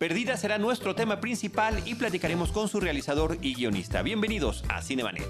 [0.00, 4.00] Perdida será nuestro tema principal y platicaremos con su realizador y guionista.
[4.00, 5.28] Bienvenidos a Cinemanet.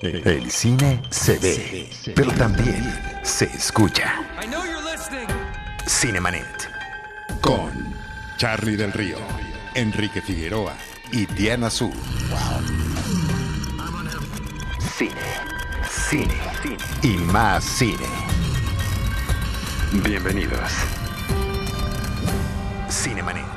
[0.00, 2.84] El cine se ve, pero también
[3.24, 4.14] se escucha.
[5.88, 6.70] Cinemanet.
[7.40, 7.72] Con
[8.36, 9.16] Charlie del Río,
[9.74, 10.76] Enrique Figueroa
[11.10, 11.92] y Diana Su.
[14.96, 15.10] Cine,
[15.90, 18.06] cine, cine y más cine.
[20.04, 20.70] Bienvenidos.
[22.88, 23.53] Cinemanet.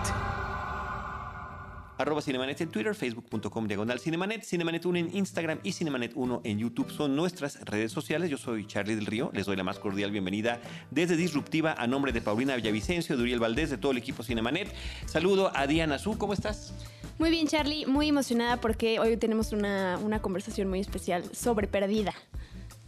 [1.98, 7.15] Arroba Cinemanet en Twitter, facebook.com diagonal Cinemanet, Cinemanet1 en Instagram y Cinemanet1 en YouTube son
[7.15, 8.29] nuestras redes sociales.
[8.29, 12.11] Yo soy Charlie del Río, les doy la más cordial bienvenida desde Disruptiva a nombre
[12.11, 14.71] de Paulina Villavicencio, de Uriel Valdés, de todo el equipo Cinemanet.
[15.07, 16.74] Saludo a Diana Su, ¿cómo estás?
[17.18, 22.14] Muy bien, Charlie, muy emocionada porque hoy tenemos una, una conversación muy especial sobre Perdida.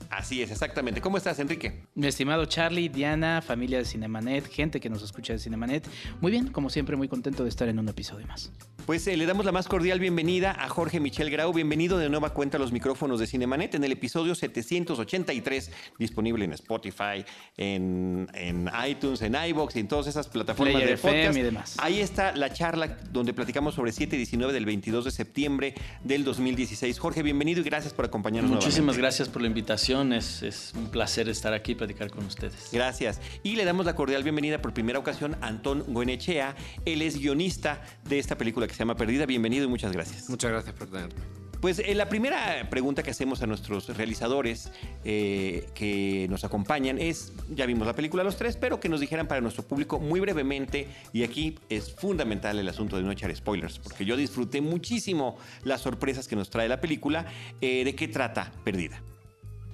[0.09, 1.01] Así es, exactamente.
[1.01, 1.83] ¿Cómo estás, Enrique?
[1.93, 5.87] Mi estimado Charlie, Diana, familia de Cinemanet, gente que nos escucha de Cinemanet.
[6.19, 8.51] Muy bien, como siempre, muy contento de estar en un episodio más.
[8.87, 11.53] Pues eh, le damos la más cordial bienvenida a Jorge Michel Grau.
[11.53, 16.53] Bienvenido de nueva cuenta a los micrófonos de Cinemanet en el episodio 783, disponible en
[16.53, 17.23] Spotify,
[17.55, 21.37] en, en iTunes, en iBox y en todas esas plataformas Player de FM podcast.
[21.37, 21.75] y demás.
[21.77, 26.23] Ahí está la charla donde platicamos sobre 7 y 19 del 22 de septiembre del
[26.23, 26.97] 2016.
[26.97, 29.01] Jorge, bienvenido y gracias por acompañarnos Muchísimas nuevamente.
[29.01, 29.98] gracias por la invitación.
[29.99, 32.69] Es, es un placer estar aquí y platicar con ustedes.
[32.71, 33.19] Gracias.
[33.43, 36.55] Y le damos la cordial bienvenida por primera ocasión a Antón Goenechea.
[36.85, 39.25] Él es guionista de esta película que se llama Perdida.
[39.25, 40.29] Bienvenido y muchas gracias.
[40.29, 41.15] Muchas gracias por tenerme.
[41.59, 44.71] Pues eh, la primera pregunta que hacemos a nuestros realizadores
[45.03, 49.27] eh, que nos acompañan es, ya vimos la película los tres, pero que nos dijeran
[49.27, 53.77] para nuestro público muy brevemente, y aquí es fundamental el asunto de no echar spoilers,
[53.79, 57.25] porque yo disfruté muchísimo las sorpresas que nos trae la película,
[57.59, 59.01] eh, de qué trata Perdida.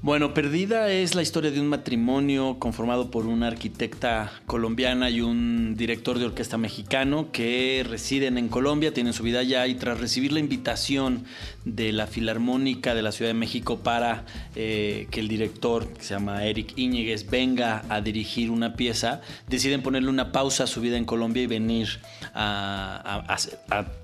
[0.01, 5.75] Bueno, Perdida es la historia de un matrimonio conformado por una arquitecta colombiana y un
[5.75, 10.31] director de orquesta mexicano que residen en Colombia, tienen su vida allá y tras recibir
[10.31, 11.23] la invitación
[11.63, 16.13] de la Filarmónica de la Ciudad de México para eh, que el director, que se
[16.13, 20.97] llama Eric Íñiguez, venga a dirigir una pieza, deciden ponerle una pausa a su vida
[20.97, 22.00] en Colombia y venir
[22.35, 23.38] a,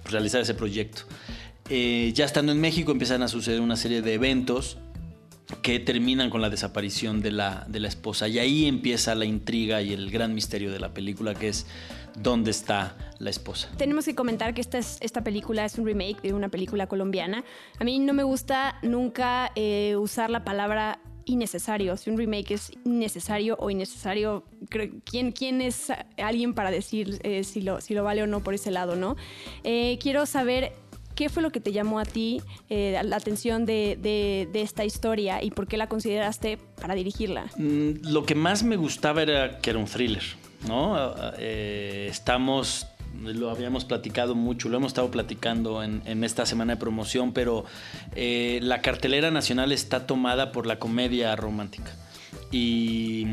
[0.05, 1.03] realizar ese proyecto.
[1.69, 4.77] Eh, ya estando en México empiezan a suceder una serie de eventos
[5.61, 8.27] que terminan con la desaparición de la, de la esposa.
[8.27, 11.67] Y ahí empieza la intriga y el gran misterio de la película, que es
[12.15, 13.69] dónde está la esposa.
[13.77, 17.43] Tenemos que comentar que esta, es- esta película es un remake de una película colombiana.
[17.79, 21.95] A mí no me gusta nunca eh, usar la palabra innecesario.
[21.97, 24.43] Si un remake es innecesario o innecesario,
[25.05, 28.55] ¿quién, quién es alguien para decir eh, si, lo, si lo vale o no por
[28.55, 29.15] ese lado, no?
[29.63, 30.73] Eh, quiero saber
[31.15, 35.43] qué fue lo que te llamó a ti eh, la atención de, de- esta historia
[35.43, 37.45] y por qué la consideraste para dirigirla.
[37.57, 40.23] Mm, Lo que más me gustaba era que era un thriller,
[40.67, 40.95] ¿no?
[40.95, 42.87] Ah, eh, estamos,
[43.21, 47.65] lo habíamos platicado mucho, lo hemos estado platicando en, en esta semana de promoción, pero
[48.15, 51.91] eh, la cartelera nacional está tomada por la comedia romántica.
[52.51, 53.25] Y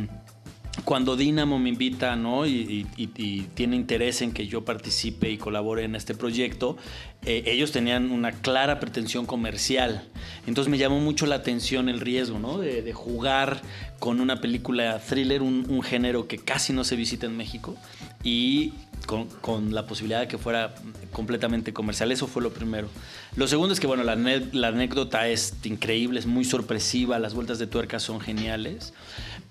[0.84, 2.46] cuando Dinamo me invita, ¿no?
[2.46, 6.76] Y, y- y- tiene interés en que yo participe y colabore en este proyecto,
[7.24, 10.04] eh, ellos tenían una clara pretensión comercial.
[10.46, 12.58] Entonces me llamó mucho la atención el riesgo, ¿no?
[12.58, 13.60] De, de jugar
[13.98, 17.76] con una película thriller, un, un género que casi no se visita en México,
[18.22, 18.72] y
[19.06, 20.74] con, con la posibilidad de que fuera
[21.12, 22.12] completamente comercial.
[22.12, 22.88] Eso fue lo primero.
[23.36, 27.58] Lo segundo es que, bueno, la, la anécdota es increíble, es muy sorpresiva, las vueltas
[27.58, 28.92] de tuerca son geniales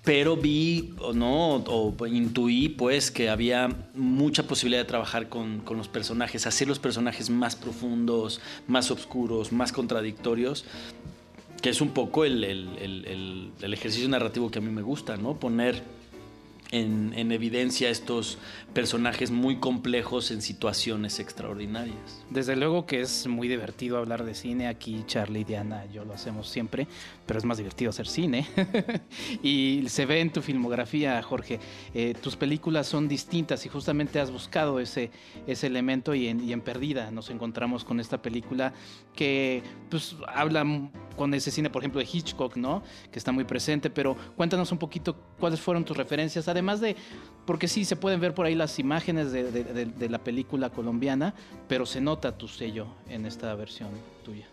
[0.08, 5.76] pero vi o no o intuí pues que había mucha posibilidad de trabajar con, con
[5.76, 10.64] los personajes, hacer los personajes más profundos, más oscuros, más contradictorios,
[11.60, 15.18] que es un poco el, el- el- el- ejercicio narrativo que a mí me gusta,
[15.18, 15.38] ¿no?
[15.38, 15.82] Poner
[16.70, 18.38] en, en evidencia estos
[18.74, 22.24] personajes muy complejos en situaciones extraordinarias.
[22.30, 24.68] Desde luego que es muy divertido hablar de cine.
[24.68, 26.86] Aquí Charlie, Diana, yo lo hacemos siempre,
[27.26, 28.46] pero es más divertido hacer cine.
[29.42, 31.60] y se ve en tu filmografía, Jorge.
[31.94, 35.10] Eh, tus películas son distintas y justamente has buscado ese,
[35.46, 38.72] ese elemento y en, y en Perdida nos encontramos con esta película
[39.14, 40.64] que pues habla
[41.16, 42.82] con ese cine, por ejemplo, de Hitchcock, ¿no?
[43.10, 46.96] Que está muy presente, pero cuéntanos un poquito cuáles fueron tus referencias, además de,
[47.48, 50.68] porque sí, se pueden ver por ahí las imágenes de, de- de- de la película
[50.68, 51.32] colombiana,
[51.66, 53.88] pero se nota tu sello en esta versión
[54.22, 54.44] tuya.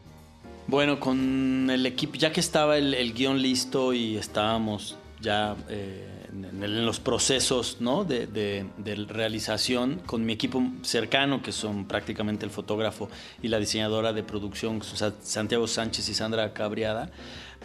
[0.67, 6.07] Bueno, con el equipo, ya que estaba el, el guion listo y estábamos ya eh,
[6.31, 8.05] en, en los procesos ¿no?
[8.05, 13.09] de, de- de realización, con mi equipo cercano, que son prácticamente el fotógrafo
[13.43, 14.81] y la diseñadora de producción,
[15.21, 17.09] Santiago Sánchez y Sandra Cabriada,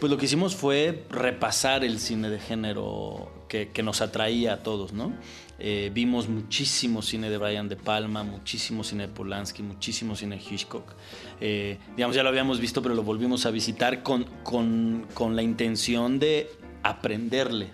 [0.01, 4.93] pues lo que hicimos fue repasar el cine de género que, nos atraía a todos,
[4.95, 5.13] ¿no?
[5.59, 10.43] Eh, vimos muchísimo cine de Brian De Palma, muchísimo cine de Polanski, muchísimo cine de
[10.43, 10.95] Hitchcock.
[11.41, 15.43] Eh, digamos, ya lo habíamos visto, pero lo volvimos a visitar con, con, con la
[15.43, 16.51] intención de
[16.83, 17.69] aprenderle,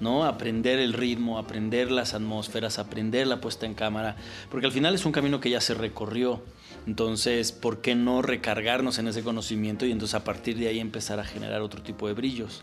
[0.00, 0.24] ¿no?
[0.24, 4.16] Aprender el ritmo, aprender las atmósferas, aprender la puesta en cámara,
[4.50, 6.42] porque al final es un camino que ya se recorrió.
[6.86, 11.18] Entonces, ¿por qué no recargarnos en ese conocimiento y entonces a partir de ahí empezar
[11.18, 12.62] a generar otro tipo de brillos?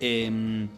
[0.00, 0.68] Em,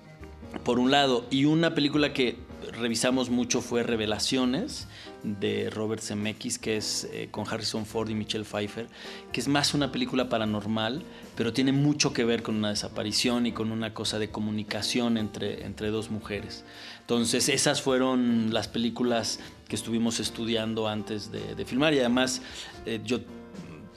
[0.65, 2.37] por un lado, y una película que
[2.73, 4.89] revisamos mucho fue Revelaciones
[5.23, 8.89] de Robert Zemeckis, que es eh, con Harrison Ford y Michelle Pfeiffer,
[9.33, 11.03] que es más una película paranormal,
[11.37, 15.65] pero tiene mucho que ver con una desaparición y con una cosa de comunicación entre,
[15.65, 16.65] entre dos mujeres.
[17.01, 19.41] Entonces, esas fueron las películas
[19.71, 22.43] que estuvimos estudiando antes de, filmar y además
[22.85, 23.21] eh, yo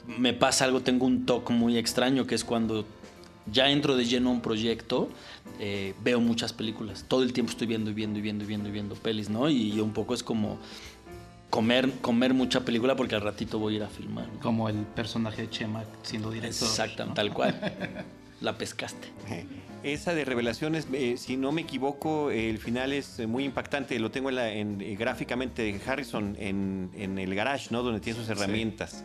[0.06, 2.86] me pasa algo, tengo un toque muy extraño, que es cuando
[3.50, 5.08] ya entro de lleno a un proyecto,
[5.58, 7.04] eh, veo muchas películas.
[7.08, 9.50] Todo el tiempo estoy viendo y viendo y viendo y viendo y viendo pelis, ¿no?
[9.50, 10.58] Y un poco es como
[11.50, 14.28] comer, comer mucha película porque al ratito voy a ir a filmar.
[14.40, 16.68] Como el personaje de Chema siendo director.
[16.68, 17.60] Exactamente, tal cual.
[18.40, 19.08] La pescaste.
[19.84, 23.98] Esa de revelaciones, eh, si no me equivoco, el final es muy impactante.
[23.98, 27.82] Lo tengo en, eh, gráficamente Harrison en, en, el garage, ¿no?
[27.82, 29.04] Donde tiene sus herramientas.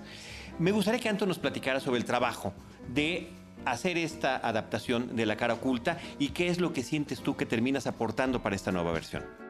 [0.58, 2.54] Me gustaría que Anto nos platicara sobre el trabajo
[2.88, 3.28] de
[3.66, 7.46] hacer esta adaptación de La cara oculta y qué es lo que sientes tú que
[7.46, 9.49] terminas aportando para esta nueva versión.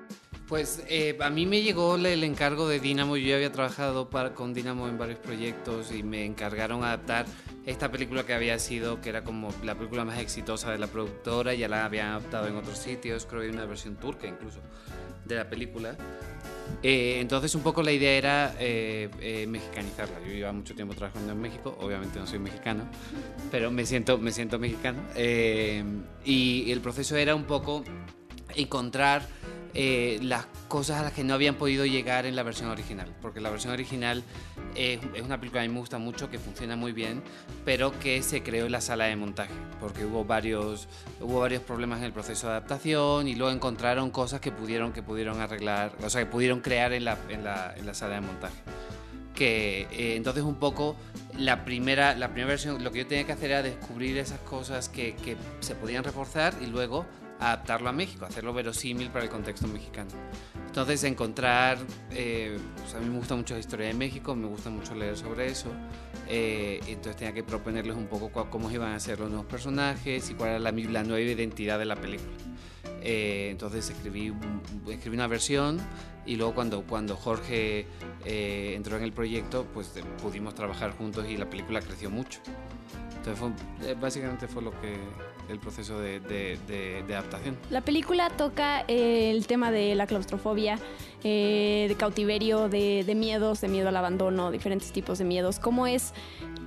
[0.49, 3.17] Pues eh, a mí me llegó el encargo de Dynamo.
[3.17, 7.27] Yo ya había trabajado para, con Dynamo en varios proyectos y me encargaron adaptar
[7.67, 11.53] esta película que había sido, que era como la película más exitosa de la productora.
[11.53, 14.59] Ya la habían adaptado en otros sitios, creo que hay una versión turca incluso
[15.23, 15.95] de la película.
[16.81, 20.19] Eh, entonces un poco la idea era eh, mexicanizarla.
[20.21, 22.85] Yo llevaba mucho tiempo trabajando en México, obviamente no soy mexicano,
[23.51, 24.99] pero me siento, me siento mexicano.
[26.25, 27.83] y el proceso era un poco
[28.55, 29.21] encontrar
[29.73, 33.39] eh, las cosas a las que no habían podido llegar en la versión original, porque
[33.39, 34.23] la versión original
[34.75, 37.21] es, una película que a mí me gusta mucho, que funciona muy bien,
[37.65, 40.87] pero que se creó en la sala de montaje, porque hubo varios,
[41.21, 45.03] hubo varios problemas en el proceso de adaptación y luego encontraron cosas que pudieron, que
[45.03, 48.21] pudieron arreglar, o sea, que pudieron crear en la, en la, en la sala de
[48.21, 48.57] montaje.
[49.35, 50.95] Que eh, entonces un poco
[51.37, 54.89] la primera, la primera versión, lo que yo tenía que hacer era descubrir esas cosas
[54.89, 57.05] que, que se podían reforzar y luego
[57.39, 60.11] adaptarlo a México, hacerlo verosímil para el contexto mexicano.
[60.67, 61.77] Entonces encontrar,
[62.11, 65.17] eh, pues a mí me gusta mucho la historia de México, me gusta mucho leer
[65.17, 65.69] sobre eso,
[66.27, 70.33] eh, entonces tenía que proponerles un poco cómo iban a ser los nuevos personajes y
[70.35, 72.31] cuál era la, nueva identidad de la película.
[73.01, 74.33] Eh, entonces escribí,
[74.89, 75.79] escribí una versión
[76.25, 77.87] y luego cuando, cuando Jorge
[78.25, 82.41] entró en el proyecto, pues pudimos trabajar juntos y la película creció mucho.
[83.17, 84.97] Entonces básicamente fue lo que
[85.49, 87.57] el proceso de, adaptación.
[87.69, 90.79] La película toca el tema de la claustrofobia,
[91.23, 95.59] eh, de cautiverio, de, miedos, de miedo al abandono, diferentes tipos de miedos.
[95.59, 96.13] ¿Cómo es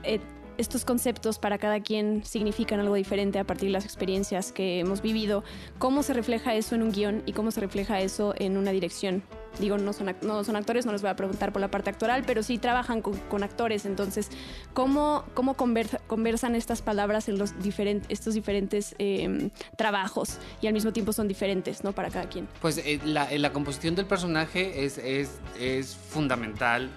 [0.02, 0.20] eh,
[0.58, 5.02] estos conceptos para cada quien significan algo diferente a partir de las experiencias que hemos
[5.02, 5.44] vivido?
[5.78, 9.22] ¿Cómo se refleja eso en un guion y cómo se refleja eso en una dirección?
[9.58, 12.24] Digo, no son, no son actores, no les voy a preguntar por la parte actoral,
[12.26, 13.86] pero sí trabajan con, actores.
[13.86, 14.30] Entonces,
[14.72, 20.92] ¿cómo, cómo conversan estas palabras en los diferentes, estos diferentes em, trabajos y al mismo
[20.92, 21.92] tiempo son diferentes, ¿no?
[21.92, 22.48] Para cada quien.
[22.60, 26.90] Pues eh, la, la, composición del personaje es, es, es fundamental.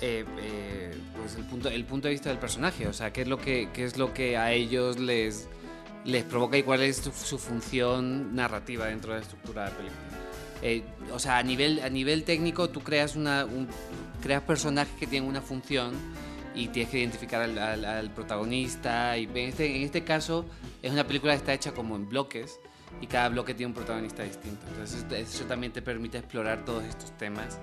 [0.00, 3.28] Eh, eh, pues el punto, el punto de vista del personaje, o sea, qué es
[3.28, 5.48] lo que, qué es lo que a ellos les,
[6.04, 9.76] les provoca y cuál es su, su función narrativa dentro de la estructura de la
[9.76, 10.07] película.
[10.62, 13.46] Eh, o sea, a nivel, a nivel técnico tú creas, una,
[14.22, 15.94] creas personajes que tienen una función
[16.54, 19.16] y tienes que identificar al, protagonista.
[19.16, 20.44] Y en este, en este caso
[20.82, 22.58] es una película que está hecha como en bloques
[23.00, 24.66] y cada bloque tiene un protagonista distinto.
[24.68, 27.58] Entonces eso también te permite explorar todos estos temas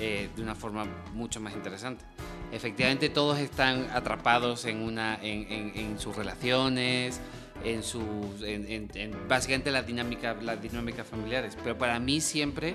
[0.00, 2.04] eh, de una forma mucho más interesante.
[2.50, 7.20] Efectivamente todos están atrapados en, una, en, en, en sus relaciones,
[7.64, 8.88] en sus en,
[9.28, 12.74] básicamente las dinámicas las dinámicas familiares pero para mí siempre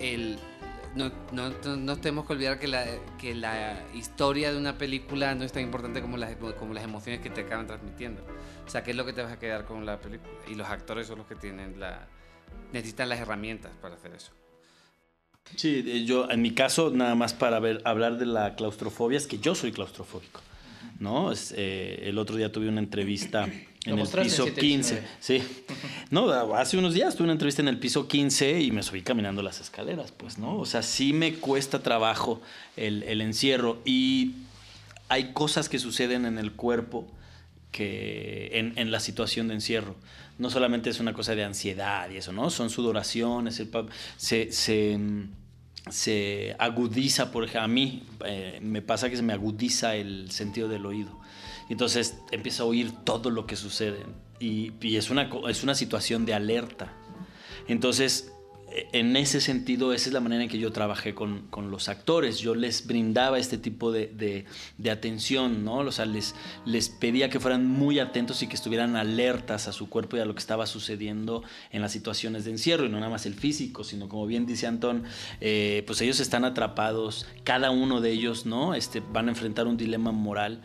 [0.00, 0.38] el
[0.94, 2.86] no, no, no, tenemos que olvidar que la,
[3.18, 7.20] que la historia de una película no es tan importante como las, como las emociones
[7.20, 8.22] que te acaban transmitiendo.
[8.64, 10.32] O sea, ¿qué es lo que te vas a quedar con la película?
[10.46, 12.06] Y los actores son los que tienen la,
[12.72, 14.32] necesitan las herramientas para hacer eso.
[15.56, 19.26] Sí, eh, yo en mi caso, nada más para ver, hablar de la claustrofobia, es
[19.26, 20.40] que yo soy claustrofóbico.
[20.98, 21.32] ¿No?
[21.32, 23.48] Eh, el otro día tuve una entrevista
[23.84, 25.02] en el piso 15.
[25.20, 25.42] Sí.
[26.10, 29.42] No, hace unos días tuve una entrevista en el piso 15 y me subí caminando
[29.42, 30.58] las escaleras, pues, ¿no?
[30.58, 32.40] O sea, sí me cuesta trabajo
[32.76, 34.32] el, encierro y
[35.08, 37.06] hay cosas que suceden en el cuerpo
[37.70, 39.96] que en, en, la situación de encierro.
[40.38, 42.50] No solamente es una cosa de ansiedad y eso, ¿no?
[42.50, 43.68] Son sudoraciones, el,
[44.16, 44.98] se, se,
[45.90, 50.68] se, agudiza, por ejemplo, a mí eh, me pasa que se me agudiza el sentido
[50.68, 51.20] del oído.
[51.68, 54.04] Entonces empiezo a oír todo lo que sucede
[54.38, 56.92] y, y es, una, es una situación de alerta.
[57.68, 58.33] Entonces
[58.92, 62.38] en ese sentido, esa es la manera en que yo trabajé con, con los actores.
[62.38, 64.46] Yo les brindaba este tipo de,
[64.78, 65.78] de, atención, ¿no?
[65.78, 69.88] O sea, les, les pedía que fueran muy atentos y que estuvieran alertas a su
[69.88, 73.10] cuerpo y a lo que estaba sucediendo en las situaciones de encierro, y no nada
[73.10, 75.04] más el físico, sino como bien dice Antón,
[75.40, 78.74] eh, pues ellos están atrapados, cada uno de ellos, ¿no?
[78.74, 80.62] Este, van a enfrentar un dilema moral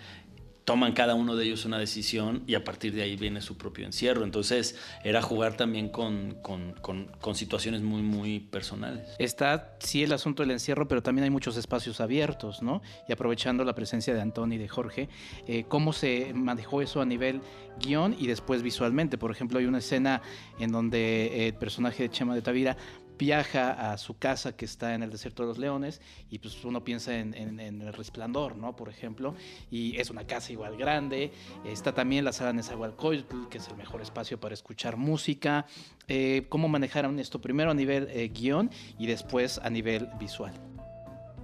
[0.69, 3.87] toman cada uno de ellos una decisión y a partir de ahí viene su propio
[3.87, 4.23] encierro.
[4.23, 9.09] Entonces era jugar también con, con, con, situaciones muy, muy personales.
[9.17, 12.83] Está, sí, el asunto del encierro, pero también hay muchos espacios abiertos, ¿no?
[13.07, 15.09] Y aprovechando la presencia de Antón y de Jorge,
[15.47, 17.41] eh, ¿cómo se manejó eso a nivel
[17.83, 19.17] guion y después visualmente?
[19.17, 20.21] Por ejemplo, hay una escena
[20.59, 22.77] en donde eh, el personaje de Chema de Tavira
[23.19, 26.83] viaja a su casa que está en el desierto de los leones y pues uno
[26.83, 28.75] piensa en, el resplandor, ¿no?
[28.75, 29.35] Por ejemplo,
[29.69, 31.31] y es una casa igual grande,
[31.65, 35.67] está también la sala Nezahualcóyotl, que es el mejor espacio para escuchar música.
[36.07, 37.41] Eh, ¿Cómo manejaron esto?
[37.41, 40.53] Primero a nivel eh, guion y después a nivel visual.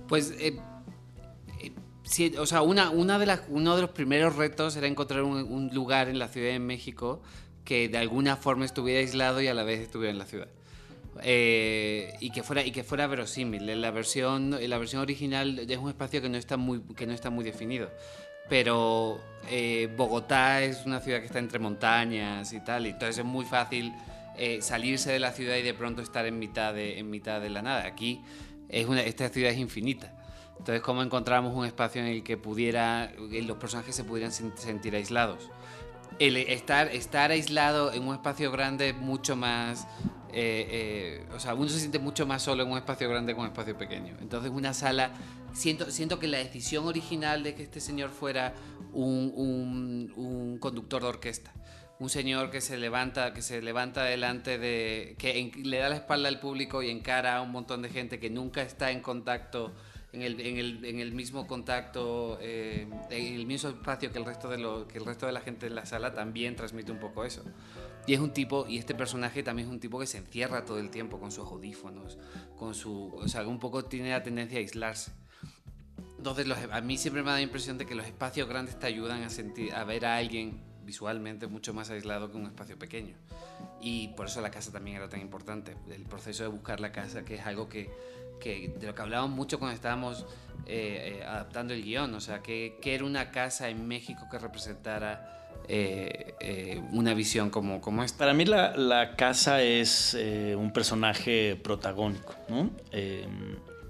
[0.08, 0.34] Pues...
[0.40, 0.58] Eh...
[2.08, 6.08] Sí, o sea, una, una de uno de los primeros retos era encontrar un lugar
[6.08, 7.24] en la Ciudad de México
[7.64, 10.48] que de alguna forma estuviera aislado y a la vez estuviera en la ciudad.
[11.22, 13.70] Eh, y que fuera y que fuera verosímil.
[13.70, 17.14] En la versión, la versión original es un espacio que no está muy, que no
[17.14, 17.90] está muy definido.
[18.50, 19.20] Pero
[19.50, 23.92] eh, Bogotá es una ciudad que está entre montañas y tal, entonces es muy fácil
[24.38, 27.50] eh, salirse de la ciudad y de pronto estar en mitad de, en mitad de
[27.50, 27.86] la nada.
[27.86, 28.22] Aquí
[28.70, 30.14] esta ciudad es infinita.
[30.58, 35.50] Entonces, ¿cómo encontramos un espacio en el que pudiera, los personajes se pudieran sentir aislados?
[36.18, 39.86] Estar, estar aislado en un espacio grande es mucho más
[40.38, 43.38] eh, eh, o sea, uno se siente mucho más solo en un espacio grande que
[43.38, 44.18] en un espacio pequeño.
[44.20, 45.12] Entonces, una sala,
[45.54, 48.54] siento, siento que la decisión original de que este señor fuera
[48.92, 51.54] un, un, un conductor de orquesta,
[52.00, 55.96] un señor que se levanta, que se levanta delante de, que en, le da la
[55.96, 59.74] espalda al público y encara a un montón de gente que nunca está en contacto
[60.16, 64.26] en el, en el, en el mismo contacto, eh, en el mismo espacio que el,
[64.26, 67.00] resto de lo, que el resto de la gente en la sala, también transmite un
[67.00, 67.44] poco eso.
[68.08, 70.80] Y es un tipo, y este personaje también es un tipo que se encierra todo
[70.80, 72.18] el tiempo con sus audífonos,
[72.58, 75.12] con su, o sea, un poco tiene la tendencia a aislarse.
[76.18, 78.88] Entonces, los, a mí siempre me da la impresión de que los espacios grandes te
[78.88, 83.16] ayudan a, sentir, a ver a alguien visualmente mucho más aislado que un espacio pequeño.
[83.82, 85.76] Y por eso la casa también era tan importante.
[85.90, 87.90] El proceso de buscar la casa, que es algo que
[88.40, 90.26] que, de lo que hablábamos mucho cuando estábamos
[90.68, 94.40] eh, eh, adaptando el guion, o sea, que, que, era una casa en México que
[94.40, 98.18] representara eh, eh una visión como, como esta.
[98.18, 102.72] Para mí la, la casa es eh, un personaje protagónico, ¿no?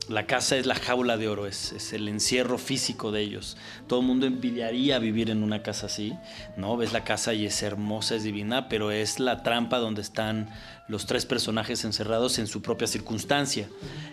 [0.10, 3.58] La casa es la jaula de oro, es, el encierro físico de ellos.
[3.88, 6.14] Todo el mundo envidiaría vivir en una casa así,
[6.58, 6.78] ¿no?
[6.78, 10.50] Ves la casa y es hermosa, es divina, pero es la trampa donde están
[10.88, 13.68] los tres personajes encerrados en su propia circunstancia.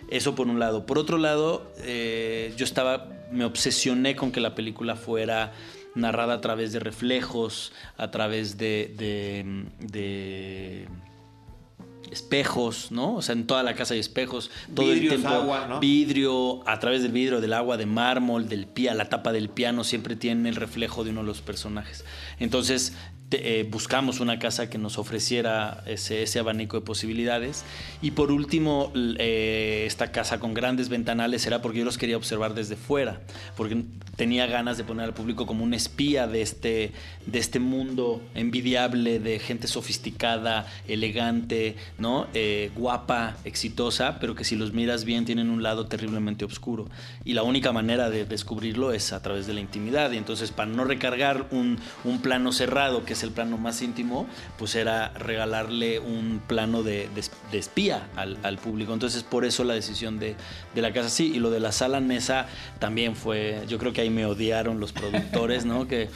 [0.09, 0.85] Eso por un lado.
[0.85, 5.53] Por otro lado, eh, yo estaba, me obsesioné con que la película fuera
[5.95, 10.87] narrada a través de reflejos, a través de, de, de
[12.11, 13.15] espejos, ¿no?
[13.15, 15.79] O sea, en toda la casa hay espejos, todo Vidrios, el tiempo agua, ¿no?
[15.79, 19.83] vidrio, a través del vidrio, del agua, de mármol, del pie, la tapa del piano
[19.83, 22.05] siempre tiene el reflejo de uno de los personajes.
[22.39, 22.93] Entonces,
[23.33, 27.63] te, eh, buscamos una casa que nos ofreciera ese, ese, abanico de posibilidades.
[27.99, 32.53] Y por último, eh, esta casa con grandes ventanales era porque yo los quería observar
[32.53, 33.21] desde fuera,
[33.57, 33.83] porque
[34.15, 36.91] tenía ganas de poner al público como un espía de este,
[37.25, 42.27] de este mundo envidiable, de gente sofisticada, elegante, ¿no?
[42.35, 46.87] Eh, guapa, exitosa, pero que si los miras bien tienen un lado terriblemente oscuro.
[47.25, 50.11] Y la única manera de descubrirlo es a través de la intimidad.
[50.11, 54.27] Y entonces, para no recargar un, un plano cerrado, que es el plano más íntimo,
[54.57, 58.93] pues era regalarle un plano de, de, de espía al, al, público.
[58.93, 60.35] Entonces, por eso la decisión de,
[60.75, 61.31] de, la casa sí.
[61.33, 62.47] Y lo de la sala Nesa
[62.79, 65.87] también fue, yo creo que ahí me odiaron los productores, ¿no?
[65.87, 66.09] Que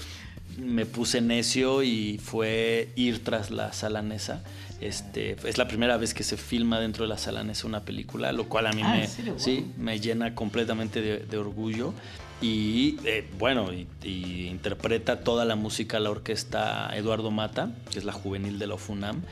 [0.58, 4.44] me puse necio y fue ir tras la sala Nesa.
[4.80, 8.32] Este, es la primera vez que se filma dentro de la sala Nesa una película,
[8.32, 9.72] lo cual a mí ah, me, ¿sí?
[9.78, 11.94] me llena completamente de orgullo
[12.42, 18.14] y eh, bueno, y, interpreta toda la música la orquesta Eduardo Mata, que es la
[18.14, 19.24] juvenil de la FUNAM,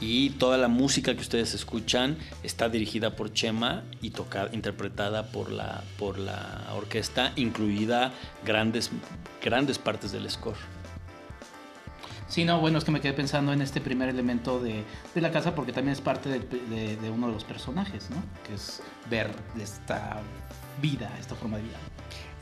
[0.00, 5.50] y toda la música que ustedes escuchan está dirigida por Chema y tocada, interpretada por
[5.50, 8.12] la, por la orquesta, incluida
[8.44, 8.90] grandes,
[9.42, 10.56] grandes partes del score.
[12.32, 15.30] Sí, no, bueno, es que me quedé pensando en este primer elemento de, de la
[15.30, 18.16] casa porque también es parte de, uno de los personajes, ¿no?
[18.46, 20.22] Que es ver esta
[20.80, 21.78] vida, esta forma de vida.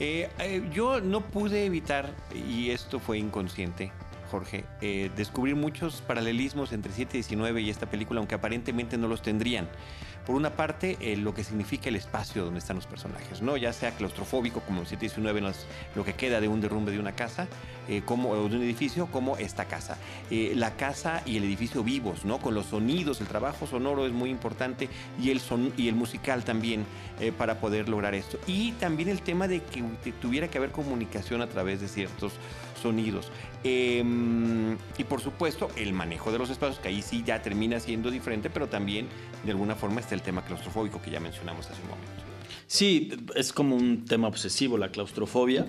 [0.00, 3.92] Eh, eh, yo no pude evitar, y esto fue inconsciente,
[4.30, 9.68] Jorge, eh, descubrir muchos paralelismos entre 719 y esta película, aunque aparentemente no los tendrían.
[10.26, 13.56] Por una parte, eh, lo que significa el espacio donde están los personajes, ¿no?
[13.56, 17.48] Ya sea claustrofóbico, como 719 es lo que queda de un derrumbe de una casa,
[17.88, 19.96] eh, como, de un edificio, como esta casa.
[20.30, 22.38] Eh, la casa y el edificio vivos, ¿no?
[22.38, 24.88] Con los sonidos, el trabajo sonoro es muy importante
[25.20, 26.84] y el, son, y el musical también
[27.36, 28.38] para poder lograr esto.
[28.46, 29.82] Y también el tema de que
[30.22, 32.32] tuviera que haber comunicación a través de ciertos
[32.80, 33.30] sonidos.
[33.64, 34.02] Eh,
[34.98, 38.50] y por supuesto, el manejo de los espacios, que ahí sí ya termina siendo diferente,
[38.50, 39.08] pero también
[39.44, 42.10] de alguna forma está el tema claustrofóbico que ya mencionamos hace un momento.
[42.66, 45.66] Sí, es como un tema obsesivo la claustrofobia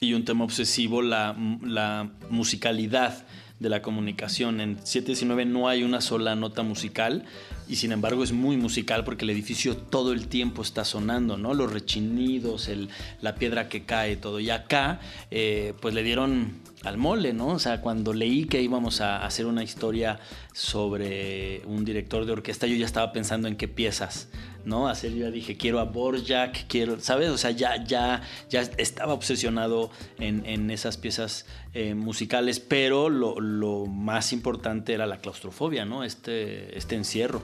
[0.00, 3.26] y un tema obsesivo la musicalidad
[3.62, 4.60] de la comunicación.
[4.60, 7.24] En 719 no hay una sola nota musical
[7.68, 11.54] y sin embargo es muy musical porque el edificio todo el tiempo está sonando, ¿no?
[11.54, 12.88] Los rechinidos, el,
[13.20, 14.40] la piedra que cae, todo.
[14.40, 15.00] Y acá,
[15.30, 17.48] eh, pues le dieron al mole, ¿no?
[17.48, 20.18] O sea, cuando leí que íbamos a hacer una historia
[20.52, 24.28] sobre un director de orquesta, yo ya estaba pensando en qué piezas,
[24.64, 24.88] ¿no?
[24.88, 27.30] Hacer, yo ya dije, quiero a Borjak, quiero, ¿sabes?
[27.30, 33.40] O sea, ya, ya, ya estaba obsesionado en, en esas piezas eh, musicales, pero lo,
[33.40, 36.04] lo, más importante era la claustrofobia, ¿no?
[36.04, 37.42] Este, este encierro.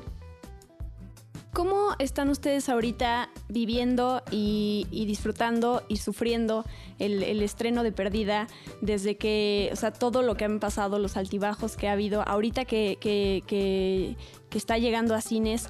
[1.52, 6.64] ¿Cómo están ustedes ahorita viviendo y, y disfrutando y sufriendo
[6.98, 8.46] el, el, estreno de Perdida
[8.80, 12.64] desde que, o sea, todo lo que han pasado, los altibajos que ha habido, ahorita
[12.64, 14.16] que, que, que,
[14.50, 15.68] que está llegando a cines?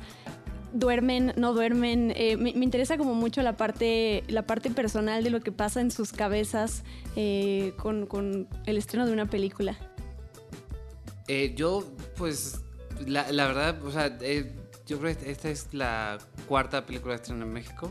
[0.72, 2.12] Duermen, no duermen.
[2.16, 5.80] Eh, me, me, interesa como mucho la parte, la parte personal de lo que pasa
[5.80, 6.82] en sus cabezas
[7.16, 9.76] eh, con, con, el estreno de una película.
[11.26, 11.84] Eh, yo,
[12.16, 12.60] pues,
[13.06, 14.18] la, la, verdad, o sea,
[14.86, 17.90] yo creo que esta es la cuarta película estreno en México.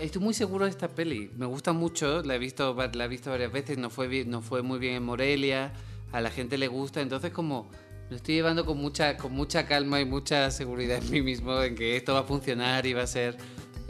[0.00, 1.30] Estoy muy seguro de esta peli.
[1.36, 3.78] Me gusta mucho, la he visto, la he visto varias veces.
[3.78, 5.72] No fue, no fue muy bien en Morelia,
[6.12, 7.00] a la gente le gusta.
[7.00, 7.68] Entonces, como
[8.10, 11.74] lo estoy llevando con mucha, con mucha calma y mucha seguridad en mí mismo en
[11.74, 13.36] que esto va a funcionar y va a ser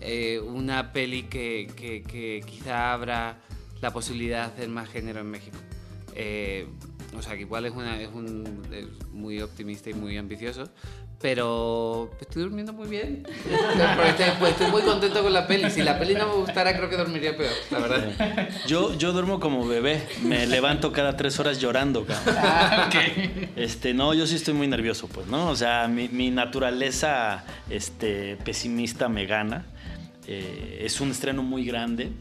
[0.01, 3.39] eh, una peli que, que, que, quizá abra
[3.81, 5.59] la posibilidad de hacer más género en México.
[6.15, 6.67] Eh,
[7.17, 10.65] o sea, que igual es, una, es, un, es muy optimista y muy ambicioso,
[11.21, 13.27] pero estoy durmiendo muy bien.
[13.27, 15.69] estoy, pues, estoy, muy contento con la peli.
[15.71, 18.49] Si la peli no me gustara, creo que dormiría peor, la verdad.
[18.67, 20.07] Yo, yo duermo como bebé.
[20.23, 23.51] Me levanto cada tres horas llorando, Ah, okay.
[23.57, 25.49] Este, no, yo sí estoy muy nervioso, pues, ¿no?
[25.49, 29.67] O sea, mi, mi naturaleza este, pesimista me gana.
[30.29, 32.13] Eh, es un estreno muy grande.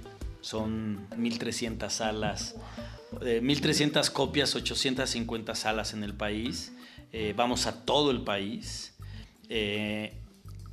[0.42, 2.56] Son 1300 salas,
[3.22, 6.72] eh, 1300 copias, 850 salas en el país.
[7.12, 8.96] Eh, vamos a todo el país.
[9.50, 10.14] Eh,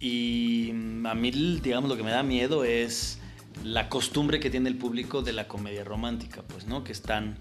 [0.01, 1.31] y a mí,
[1.62, 3.18] digamos, lo que me da miedo es
[3.62, 6.85] la costumbre que tiene el público de la comedia romántica, pues, ¿no?
[6.85, 7.38] Que están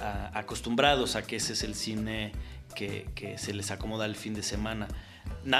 [0.00, 2.32] a, acostumbrados a que ese es el cine
[2.74, 4.88] que, se les acomoda el fin de semana.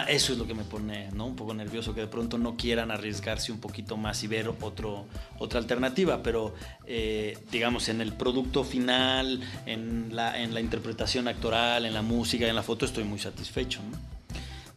[0.09, 3.53] Eso es lo que me pone un poco nervioso, que de pronto no quieran arriesgarse
[3.53, 5.07] un poquito más y ver otro,
[5.39, 6.55] otra alternativa, pero
[6.87, 12.47] eh, digamos en el producto final, en la, en la interpretación actoral, en la música,
[12.47, 13.81] en la foto, estoy muy satisfecho.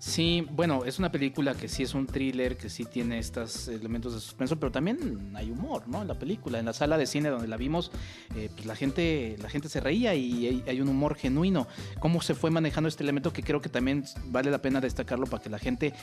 [0.08, 4.14] Sí, bueno, es una película que sí es un thriller, que sí tiene estos elementos
[4.14, 6.02] de suspenso, pero también hay humor, ¿no?
[6.02, 7.92] En la película, en la sala de cine donde la vimos,
[8.34, 11.68] eh, pues la gente, la gente se reía y hay, un humor genuino.
[12.00, 15.44] Cómo se fue manejando este elemento que creo que también vale la pena destacarlo para
[15.44, 15.94] que la gente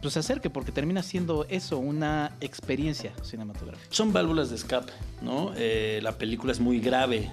[0.00, 3.88] pues, se acerque, porque termina siendo eso, una experiencia cinematográfica.
[3.90, 5.52] Son válvulas de escape, ¿no?
[5.54, 7.30] Eh, la película es muy grave,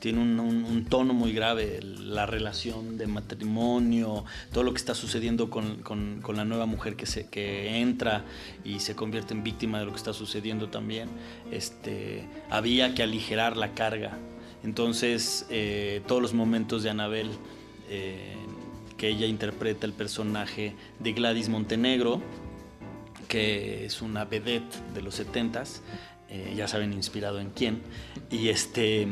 [0.00, 4.94] tiene un, un, un, tono muy grave, la relación de matrimonio, todo lo que está
[4.94, 8.24] sucediendo con, con, con, la nueva mujer que, se, que entra
[8.64, 11.08] y se convierte en víctima de lo que está sucediendo también.
[11.52, 14.18] Este, había que aligerar la carga.
[14.64, 17.30] Entonces, eh, todos los momentos de Anabel,
[17.88, 18.34] eh,
[18.96, 22.22] que ella interpreta el personaje de Gladys Montenegro,
[23.28, 25.80] que es una vedette de los 70s,
[26.28, 27.82] eh, ya saben, inspirado en quién,
[28.30, 29.06] y este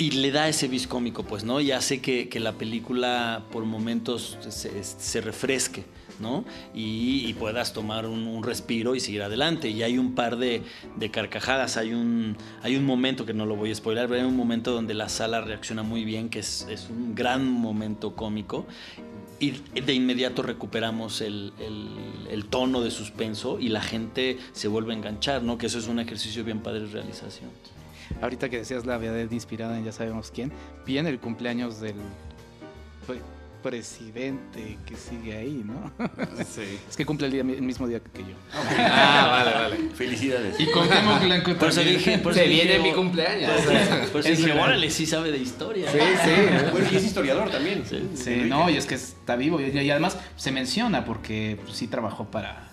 [0.00, 1.60] y le da ese vis cómico, pues, ¿no?
[1.60, 5.84] Y hace que, que la película por momentos se, refresque,
[6.18, 6.46] ¿no?
[6.74, 9.68] Y, puedas tomar un, un, respiro y seguir adelante.
[9.68, 10.62] Y hay un par de,
[10.96, 14.26] de, carcajadas, hay un, hay un momento que no lo voy a spoiler, pero hay
[14.26, 18.66] un momento donde la sala reacciona muy bien, que es, es un gran momento cómico.
[19.38, 24.94] Y de inmediato recuperamos el, el, el, tono de suspenso y la gente se vuelve
[24.94, 25.58] a enganchar, ¿no?
[25.58, 27.50] Que eso es un ejercicio bien padre de realización.
[28.22, 30.52] Ahorita que decías la verdad inspirada en ya sabemos quién,
[30.86, 31.94] viene el cumpleaños del
[33.06, 33.20] pre-
[33.62, 35.90] presidente que sigue ahí, ¿no?
[36.44, 36.78] Sí.
[36.88, 38.34] Es que cumple el, día, el mismo día que yo.
[38.78, 39.90] Ah, vale, vale.
[39.94, 40.58] Felicidades.
[40.58, 43.50] Y Cuauhtémoc Blanco Por eso dije, por eso Se viene mi cumpleaños.
[44.10, 45.90] Por eso Es dije, órale, sí sabe de historia.
[45.92, 46.30] Sí, sí.
[46.72, 47.84] Bueno, y es historiador también.
[48.14, 49.60] Sí, no, y es que está vivo.
[49.60, 52.69] Y, y además se menciona porque pues, sí trabajó para,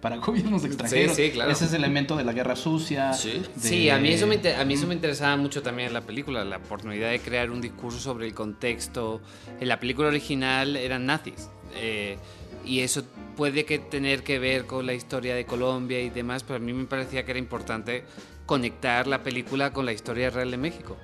[0.00, 1.14] para gobiernos extranjeros.
[1.16, 1.50] sí, claro.
[1.50, 3.12] Ese es el elemento de la guerra sucia.
[3.12, 3.42] Sí.
[3.54, 5.94] de- Sí, a mí, eso me, inter- a mí eso me interesaba mucho también en
[5.94, 9.20] la película, la oportunidad de crear un discurso sobre el contexto.
[9.60, 11.48] En la película original eran nazis.
[11.76, 12.16] eh,
[12.64, 13.02] y eso
[13.36, 16.72] puede que tener que ver con la historia de Colombia y demás, pero a mí
[16.74, 18.04] me parecía que era importante
[18.44, 20.96] conectar la película con la historia real de México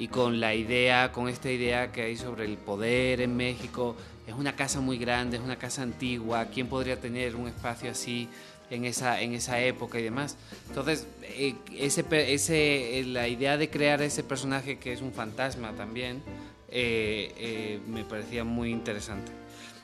[0.00, 3.94] y con la idea, con esta idea que hay sobre el poder en México.
[4.26, 6.46] Es una casa muy grande, es una casa antigua.
[6.46, 8.26] ¿Quién podría tener un espacio así
[8.70, 10.38] en esa, en esa época y demás?
[10.68, 15.72] Entonces, eh, ese, ese, eh, la idea de crear ese personaje que es un fantasma
[15.72, 16.22] también
[16.70, 19.32] eh, eh, me parecía muy interesante.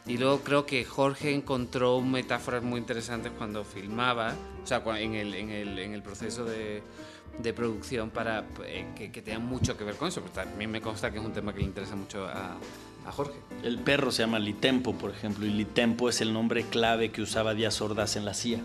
[0.06, 5.34] Y luego creo que Jorge encontró metáforas muy interesantes cuando filmaba, o sea, en el,
[5.34, 6.80] en el, en el proceso de,
[7.42, 10.20] de producción para eh, que, que tengan mucho que ver con eso.
[10.22, 12.56] Pero también me consta que es un tema que le interesa mucho a,
[13.06, 13.34] a Jorge.
[13.62, 17.54] El perro se llama Litempo, por ejemplo, y Litempo es el nombre clave que usaba
[17.54, 18.60] Díaz Ordaz en la CIA.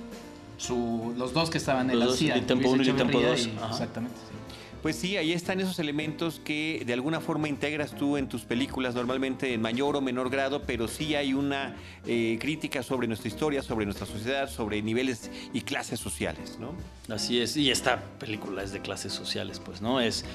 [0.58, 2.36] Su- los dos que estaban en Los la dos, CIA.
[2.36, 3.72] Litempo Luis uno y Litempo Echeverría dos, y- ajá.
[3.74, 4.16] Exactamente.
[4.18, 4.36] sí.
[4.82, 8.96] Pues sí, ahí están esos elementos que de alguna forma integras tú en tus películas,
[8.96, 11.76] normalmente en mayor o menor grado, pero sí hay una
[12.08, 16.74] eh, crítica sobre nuestra historia, sobre nuestra sociedad, sobre niveles y clases sociales, ¿no?
[17.14, 20.00] Así es, y esta película es de clases sociales, pues, ¿no?
[20.02, 20.26] Es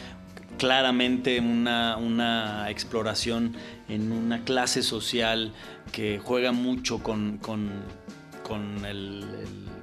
[0.58, 3.56] claramente una, una exploración
[3.88, 5.52] en una clase social
[5.90, 7.68] que juega mucho con, con,
[8.44, 9.75] con el, el-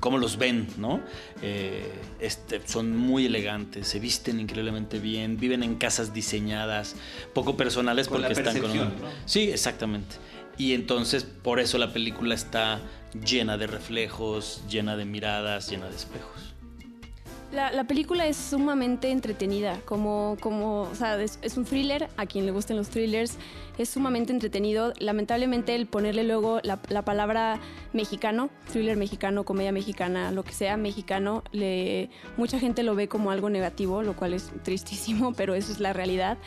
[0.00, 1.00] cómo los ven, ¿no?
[1.42, 6.96] Eh, este, son muy elegantes, se visten increíblemente bien, viven en casas diseñadas,
[7.32, 8.76] poco personales Con la porque están con...
[8.76, 8.90] ¿no?
[9.24, 10.16] Sí, exactamente.
[10.56, 12.80] Y entonces por eso la película está
[13.24, 16.53] llena de reflejos, llena de miradas, llena de espejos.
[17.54, 22.26] La, la película es sumamente entretenida, como, como o sea, es, es un thriller, a
[22.26, 23.38] quien le gusten los thrillers,
[23.78, 24.92] es sumamente entretenido.
[24.98, 27.60] Lamentablemente el ponerle luego la, la palabra
[27.92, 33.30] mexicano, thriller mexicano, comedia mexicana, lo que sea mexicano, le, mucha gente lo ve como
[33.30, 36.38] algo negativo, lo cual es tristísimo, pero eso es la realidad.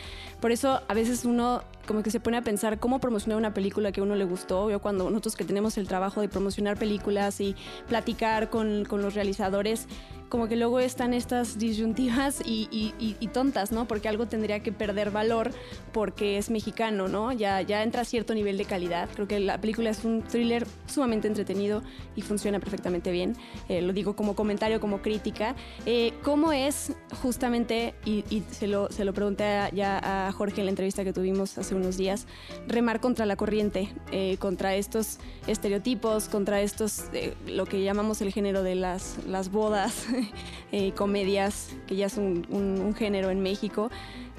[0.42, 3.92] Por eso a veces uno como que se pone a pensar cómo promocionar una película
[3.92, 4.68] que a uno le gustó.
[4.70, 7.56] Yo cuando nosotros que tenemos el trabajo de promocionar películas y
[7.88, 9.88] platicar con, con los realizadores,
[10.28, 13.86] como que luego están estas disyuntivas y, y- y- y tontas, ¿no?
[13.88, 15.50] Porque algo tendría que perder valor
[15.92, 17.32] porque es mexicano, ¿no?
[17.32, 19.08] Ya, ya entra a cierto nivel de calidad.
[19.14, 21.82] Creo que la película es un thriller sumamente entretenido
[22.16, 23.36] y funciona perfectamente bien.
[23.68, 25.54] Eh, lo digo como comentario, como crítica.
[25.86, 30.70] Eh, ¿Cómo es justamente, y, se, lo, se lo pregunté ya a Jorge en la
[30.70, 32.26] entrevista que tuvimos hace unos días,
[32.66, 37.04] remar contra la corriente, eh, contra estos estereotipos, contra estos,
[37.46, 40.06] lo que llamamos el género de las, las bodas,
[40.72, 43.90] eh, comedias, que ya es un, género en México.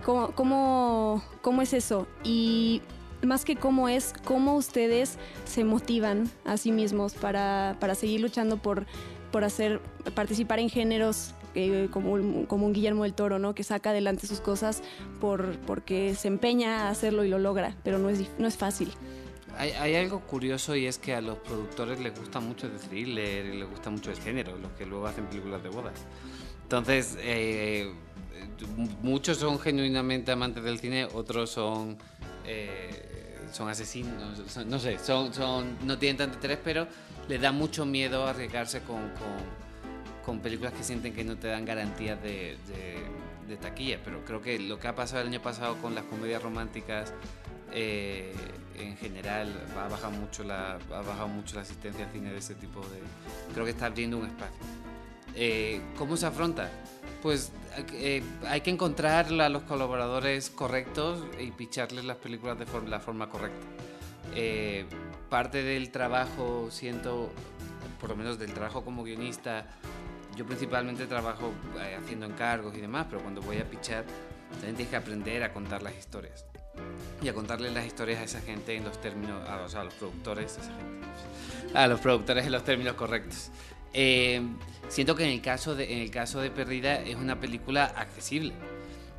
[0.05, 2.07] ¿Cómo, cómo, cómo es eso?
[2.23, 2.81] Y
[3.21, 8.57] más que cómo es, cómo ustedes se motivan a sí mismos para, para seguir luchando
[8.57, 8.85] por,
[9.31, 9.81] por hacer,
[10.15, 13.55] participar en géneros eh, como, un- como un Guillermo del Toro, ¿no?
[13.55, 14.81] Que saca adelante sus cosas
[15.19, 18.91] por, porque se empeña a hacerlo y lo logra, pero no es, no es fácil.
[19.59, 23.45] Hay, hay algo curioso y es que a los productores les gusta mucho el thriller
[23.45, 25.99] y les gusta mucho el género, los que luego hacen películas de bodas.
[26.63, 27.91] Entonces, eh,
[29.01, 31.97] muchos son genuinamente amantes del cine, otros son,
[32.45, 36.87] eh, son asesinos, no sé, son, no tienen tanto interés, pero
[37.27, 39.11] les da mucho miedo arriesgarse con,
[40.41, 42.55] películas que sienten que no te dan garantías de-
[43.49, 43.99] de taquilla.
[44.05, 47.13] Pero creo que lo que ha pasado el año pasado con las comedias románticas
[47.73, 48.33] eh,
[48.77, 52.55] en general ha bajado mucho la ha bajado mucho la asistencia al cine de ese
[52.55, 52.99] tipo de
[53.53, 54.57] creo que está abriendo un espacio.
[55.35, 56.69] Eh, cómo se afronta
[57.21, 57.51] pues
[57.93, 62.99] eh, hay que encontrar a los colaboradores correctos y picharles las películas de for- la
[62.99, 63.65] forma correcta.
[64.35, 64.85] Eh,
[65.29, 67.31] parte del trabajo siento
[67.99, 69.65] por lo menos del trabajo como guionista
[70.35, 74.05] yo principalmente trabajo eh, haciendo encargos y demás pero cuando voy a pichar
[74.51, 76.45] también tienes que aprender a contar las historias
[77.21, 79.83] y a contarle las historias a esa gente en los términos, a, o sea, a
[79.85, 83.51] los productores, a esa gente, a los productores en los términos correctos.
[83.93, 84.41] Eh,
[84.87, 88.53] siento que en el caso de, en el caso de Perdida es una película accesible.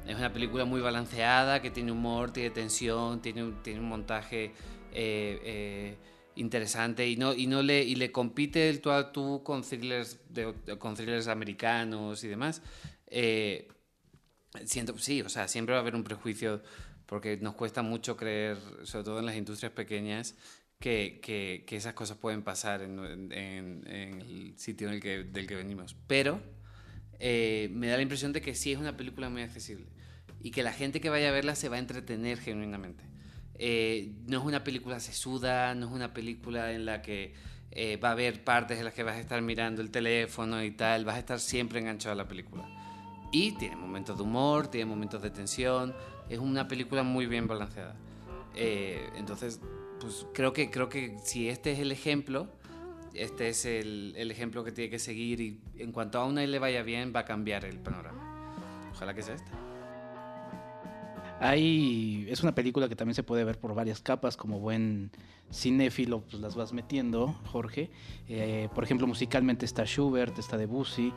[0.06, 4.46] Es una película muy balanceada, que tiene humor, tiene tensión, tiene un, tiene un montaje
[4.92, 5.96] eh, eh,
[6.36, 10.18] interesante y no, y no le, y le compite el tú a tú con thrillers,
[10.30, 12.62] de- con thrillers americanos y demás.
[13.08, 13.68] Eh,
[14.64, 16.60] Siento, sí, o sea, siempre va a haber un prejuicio
[17.10, 20.36] porque nos cuesta mucho creer, sobre todo en las industrias pequeñas,
[20.78, 23.00] que, que, que esas cosas pueden pasar en,
[23.32, 25.96] en, en, el sitio en el que, del que venimos.
[26.06, 26.40] Pero
[27.18, 29.86] eh, me da la impresión de que sí es una película muy accesible
[30.40, 33.02] y que la gente que vaya a verla se va a entretener genuinamente.
[33.56, 37.34] Eh, no es una película sesuda, no es una película en la que
[37.72, 40.70] eh, va a haber partes en las que vas a estar mirando el teléfono y
[40.70, 42.68] tal, vas a estar siempre enganchado a la película.
[43.32, 45.92] Y tiene momentos de humor, tiene momentos de tensión,
[46.30, 47.96] es una película muy bien balanceada.
[48.54, 49.60] Eh, entonces,
[50.00, 52.48] pues creo que, creo que si este es el ejemplo,
[53.12, 56.58] este es el, el, ejemplo que tiene que seguir y en cuanto a una le
[56.58, 58.88] vaya bien, va a cambiar el panorama.
[58.92, 59.50] Ojalá que sea esta.
[61.40, 65.10] Hay, es una película que también se puede ver por varias capas, como buen
[65.50, 67.90] cinéfilo, pues las vas metiendo, Jorge.
[68.28, 71.12] Eh, por ejemplo, musicalmente está Schubert, está Debussy,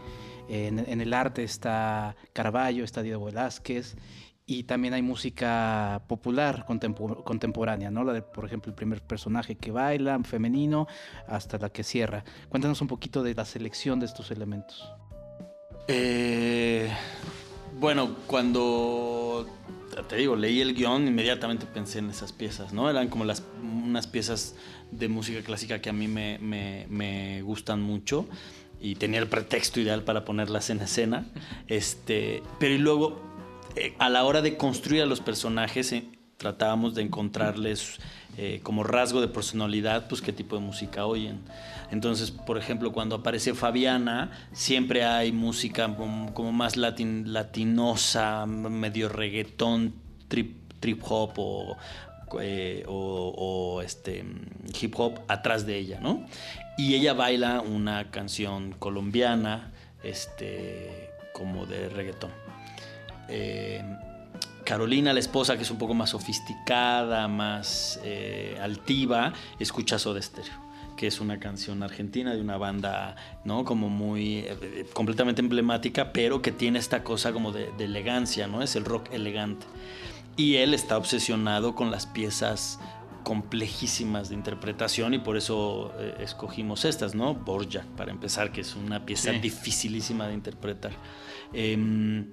[0.47, 3.97] en, en el arte está Caravaggio, está Diego Velázquez,
[4.45, 8.03] y también hay música popular contemporánea, ¿no?
[8.03, 10.88] La de, por ejemplo, el primer personaje que baila, femenino,
[11.27, 12.23] hasta la que cierra.
[12.49, 14.91] Cuéntanos un poquito de la selección de estos elementos.
[15.88, 16.89] Eh,
[17.79, 19.47] bueno, cuando
[20.10, 22.89] te digo, leí el guion, inmediatamente pensé en esas piezas, ¿no?
[22.89, 24.56] Eran como las, unas piezas
[24.91, 28.27] de música clásica que a mí me, me, me gustan mucho
[28.79, 31.25] y tenía el pretexto ideal para ponerlas en escena.
[31.67, 33.21] Este, pero y luego,
[33.99, 36.05] a la hora de construir a los personajes, eh,
[36.38, 37.99] tratábamos de encontrarles
[38.38, 41.41] eh, como rasgo de personalidad, pues qué tipo de música oyen.
[41.91, 49.93] Entonces, por ejemplo, cuando aparece Fabiana, siempre hay música como, más latin, latinosa, medio reggaetón,
[50.27, 51.77] trip, trip hop o,
[52.41, 52.83] eh,
[53.83, 54.25] este,
[54.81, 56.25] hip hop atrás de ella, ¿no?
[56.77, 59.71] Y ella baila una canción colombiana,
[60.03, 62.42] este, como de reggaetón.
[63.27, 63.83] Eh,
[64.65, 70.63] Carolina, la esposa, que es un poco más sofisticada, más eh, altiva, escucha Soda Stereo
[70.95, 73.65] que es una canción argentina de una banda, ¿no?
[73.65, 78.62] Como muy, eh, completamente emblemática, pero que tiene esta cosa como de, de, elegancia, ¿no?
[78.62, 79.65] Es el rock elegante.
[80.38, 82.79] Y él está obsesionado con las piezas
[83.23, 87.33] complejísimas de interpretación y por eso eh, escogimos estas, ¿no?
[87.33, 89.39] Borjak, para empezar, que es una pieza sí.
[89.39, 90.91] dificilísima de interpretar.
[91.53, 92.25] Eh,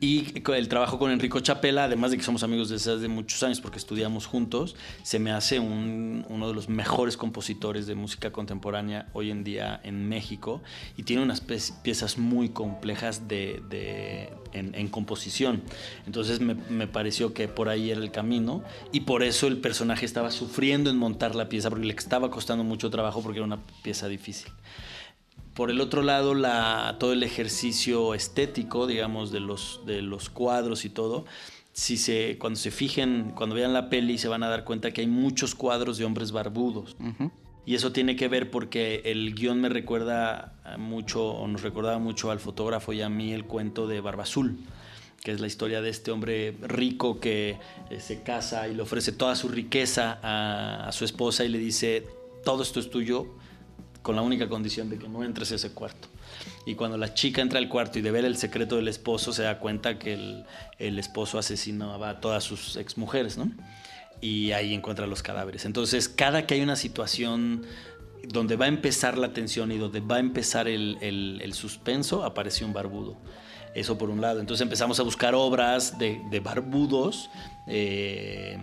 [0.00, 3.60] y el trabajo con Enrico Chapela, además de que somos amigos desde hace muchos años
[3.60, 9.08] porque estudiamos juntos, se me hace un, uno de los mejores compositores de música contemporánea
[9.12, 10.62] hoy en día en México
[10.96, 15.62] y tiene unas piezas muy complejas en, composición.
[16.06, 20.30] Entonces me, pareció que por ahí era el camino y por eso el personaje estaba
[20.30, 24.08] sufriendo en montar la pieza porque le estaba costando mucho trabajo porque era una pieza
[24.08, 24.50] difícil.
[25.54, 30.84] Por el otro lado, la, todo el ejercicio estético, digamos, de los, de los cuadros
[30.84, 31.24] y todo,
[31.72, 35.00] si se, cuando se fijen, cuando vean la peli, se van a dar cuenta que
[35.00, 36.96] hay muchos cuadros de hombres barbudos.
[37.00, 37.30] Uh -huh.
[37.66, 42.30] Y eso tiene que ver porque el guion me recuerda mucho, o nos recordaba mucho
[42.30, 44.58] al fotógrafo y a mí el cuento de Barba Azul
[45.22, 47.58] que es la historia de este hombre rico que
[47.90, 51.58] eh, se casa y le ofrece toda su riqueza a, a su esposa y le
[51.58, 52.06] dice,
[52.42, 53.26] todo esto es tuyo,
[54.02, 56.08] con la única condición de que no entres a ese cuarto.
[56.66, 59.42] Y cuando la chica entra al cuarto y de ver el secreto del esposo, se
[59.42, 60.44] da cuenta que el,
[60.78, 63.50] el esposo asesinaba a todas sus exmujeres, ¿no?
[64.20, 65.64] Y ahí encuentra los cadáveres.
[65.64, 67.64] Entonces, cada que hay una situación
[68.28, 72.24] donde va a empezar la tensión y donde va a empezar el, el, el suspenso,
[72.24, 73.16] aparece un barbudo.
[73.74, 74.40] Eso por un lado.
[74.40, 77.30] Entonces empezamos a buscar obras de, de barbudos.
[77.66, 78.58] Eh,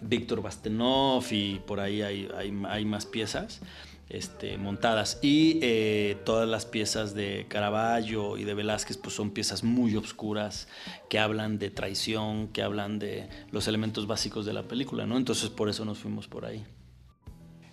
[0.00, 3.60] Víctor Bastenov y por ahí hay, hay, hay más piezas
[4.12, 5.18] este, montadas.
[5.22, 10.68] Y eh, todas las piezas de Caravaggio y de Velázquez pues son piezas muy obscuras
[11.08, 15.16] que hablan de traición, que hablan de los elementos básicos de la película, ¿no?
[15.16, 16.64] Entonces por eso nos fuimos por ahí.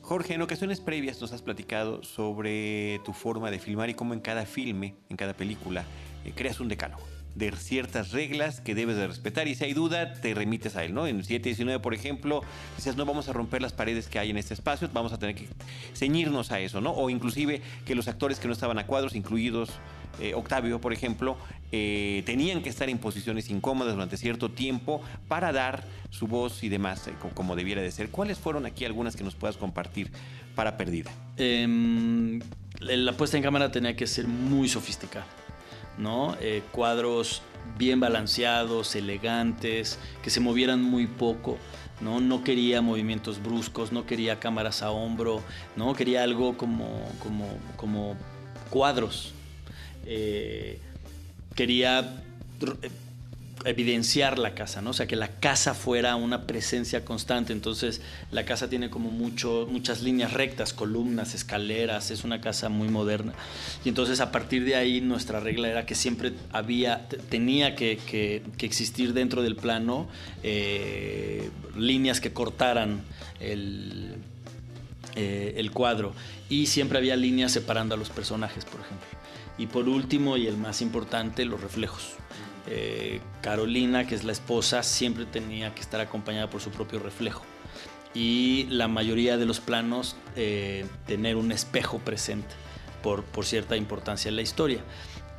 [0.02, 4.22] Jorge, en ocasiones previas nos has platicado sobre tu forma de filmar y cómo en
[4.22, 5.84] cada filme, en cada película,
[6.26, 10.14] eh, creas un decálogo de ciertas reglas que debes de respetar y si hay duda
[10.14, 11.08] te remites a él, ¿no?
[11.08, 12.44] En 719, por ejemplo,
[12.76, 15.36] dices, no vamos a romper las paredes que hay en este espacio, vamos a tener
[15.36, 15.48] que
[15.96, 16.92] ceñirnos a eso, ¿no?
[16.92, 19.72] O inclusive que los actores que no estaban a cuadros, incluidos
[20.20, 21.38] eh, Octavio, por ejemplo,
[21.72, 26.70] eh, tenían que estar en posiciones incómodas durante cierto tiempo para dar su voz y
[26.70, 28.10] demás, eh, como, debiera de ser.
[28.10, 30.12] ¿Cuáles fueron aquí algunas que nos puedas compartir
[30.56, 31.10] para Perdida?
[31.38, 32.40] Eh,
[32.82, 35.26] la puesta en cámara tenía que ser muy sofisticada.
[36.00, 36.36] ¿No?
[36.42, 37.44] Eh, cuadros
[37.78, 41.58] bien balanceados, elegantes, que se movieran muy poco.
[42.02, 42.22] ¿no?
[42.22, 45.42] no quería movimientos bruscos, no quería cámaras a hombro,
[45.76, 46.88] no quería algo como,
[47.76, 48.16] como,
[48.70, 49.34] cuadros.
[50.06, 50.80] Eh,
[51.56, 52.24] quería
[53.66, 54.92] evidenciar la casa, ¿no?
[54.92, 57.54] O sea, que la casa fuera una presencia constante.
[57.54, 62.88] Entonces, la casa tiene como mucho, muchas líneas rectas, columnas, escaleras, es una casa muy
[62.88, 63.34] moderna.
[63.84, 68.00] Y entonces, a partir de ahí, nuestra regla era que siempre había, tenía que,
[68.60, 70.08] existir dentro del plano
[70.44, 73.02] eh, líneas que cortaran
[73.40, 74.16] eh,
[75.16, 76.14] el cuadro.
[76.50, 79.08] Y siempre había líneas separando a los personajes, por ejemplo.
[79.58, 82.14] Y por último, y el más importante, los reflejos.
[82.68, 87.44] Eh, Carolina, que es la esposa, siempre tenía que estar acompañada por su propio reflejo.
[88.14, 92.56] Y la mayoría de los planos eh, tener un espejo presente
[93.04, 94.80] por, cierta importancia en la historia.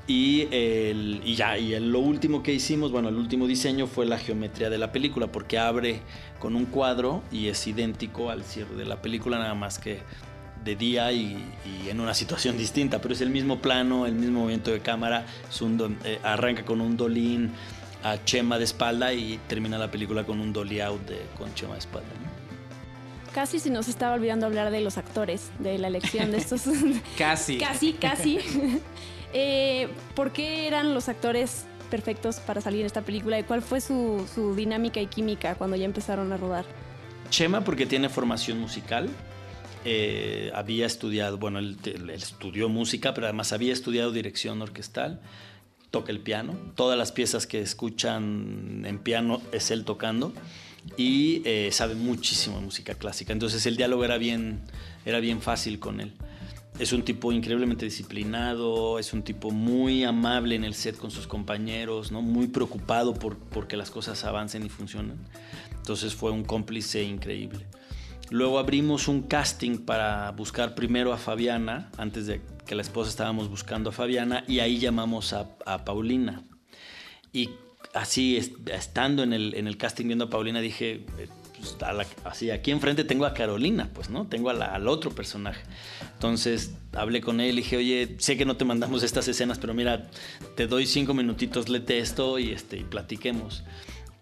[0.07, 4.69] Y, y ya, y lo último que hicimos, bueno, el último diseño fue la geometría
[4.69, 6.01] de la película, porque abre
[6.41, 10.01] con un cuadro y es idéntico al cierre de la película, nada más que
[10.65, 11.45] de día y,
[11.89, 15.27] en una situación distinta, pero es el mismo plano, el mismo movimiento de cámara,
[16.05, 17.53] eh, arranca con un dolín
[18.03, 21.75] a Chema de espalda y termina la película con un dolly out de, con Chema
[21.75, 22.09] de espalda.
[23.33, 26.63] Casi se nos estaba olvidando hablar de los actores, de la elección de estos.
[27.19, 27.59] casi.
[27.59, 28.39] Casi, casi.
[29.33, 33.81] eh, ¿Por qué eran los actores perfectos para salir en esta película y cuál fue
[33.81, 36.65] su, su dinámica y química cuando ya empezaron a rodar?
[37.31, 39.09] Chema porque tiene formación musical,
[39.85, 41.79] eh, había estudiado, bueno, él,
[42.13, 45.21] estudió música, pero además había estudiado dirección orquestal,
[45.91, 50.33] toca el piano, todas las piezas que escuchan en piano es él tocando
[50.97, 54.61] y eh, sabe muchísimo de música clásica, entonces el diálogo era bien,
[55.05, 56.13] era bien fácil con él.
[56.79, 61.27] Es un tipo increíblemente disciplinado, es un tipo muy amable en el set con sus
[61.27, 62.23] compañeros, ¿no?
[62.23, 65.19] muy preocupado por, por que las cosas avancen y funcionen.
[65.77, 67.67] Entonces fue un cómplice increíble.
[68.31, 73.49] Luego abrimos un casting para buscar primero a Fabiana, antes de que la esposa estábamos
[73.49, 76.45] buscando a Fabiana, y ahí llamamos a, Paulina.
[77.33, 77.51] Y
[77.93, 81.77] así, estando en el, en el, casting viendo a Paulina, dije, eh, pues,
[82.25, 84.29] así aquí enfrente tengo a Carolina, pues, ¿no?
[84.29, 85.63] Tengo al otro personaje.
[86.15, 89.75] Entonces hablé con él y dije, oye, sé que no te mandamos estas escenas, pero
[89.75, 90.09] mira,
[90.57, 93.65] te doy cinco minutitos, lete esto y, este, y platiquemos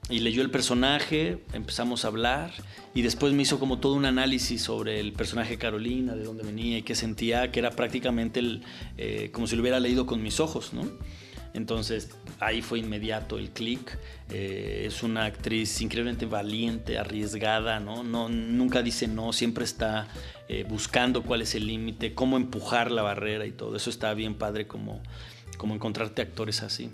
[0.08, 2.52] y leyó el personaje, empezamos a hablar
[2.94, 6.78] y después me hizo como todo un análisis sobre el personaje Carolina, de dónde venía
[6.78, 8.62] y qué sentía, que era prácticamente el,
[8.96, 10.88] eh, como si lo hubiera leído con mis ojos, ¿no?
[11.54, 13.98] Entonces ahí fue inmediato el clic.
[14.30, 18.02] Eh, es una actriz increíblemente valiente, arriesgada, ¿no?
[18.02, 20.08] no nunca dice no, siempre está
[20.48, 23.76] eh, buscando cuál es el límite, cómo empujar la barrera y todo.
[23.76, 25.02] Eso está bien padre como,
[25.56, 26.90] como encontrarte actores así.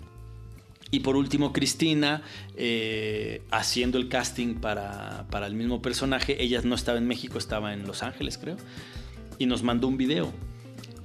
[0.91, 2.21] Y por último, Cristina,
[2.55, 7.73] eh, haciendo el casting para, para, el mismo personaje, ella no estaba en México, estaba
[7.73, 8.57] en Los Ángeles, creo,
[9.39, 10.31] y nos mandó un video.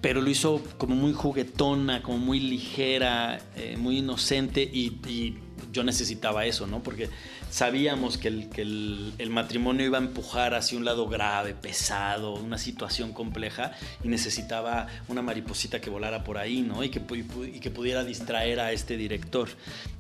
[0.01, 5.38] Pero lo hizo como muy juguetona, como muy ligera, eh, muy inocente, y, y
[5.73, 6.83] yo necesitaba eso, ¿no?
[6.83, 7.09] Porque
[7.51, 13.13] sabíamos que, el, el, matrimonio iba a empujar hacia un lado grave, pesado, una situación
[13.13, 16.83] compleja y necesitaba una mariposita que volara por ahí, ¿no?
[16.83, 19.49] Y que, pudiera distraer a este director.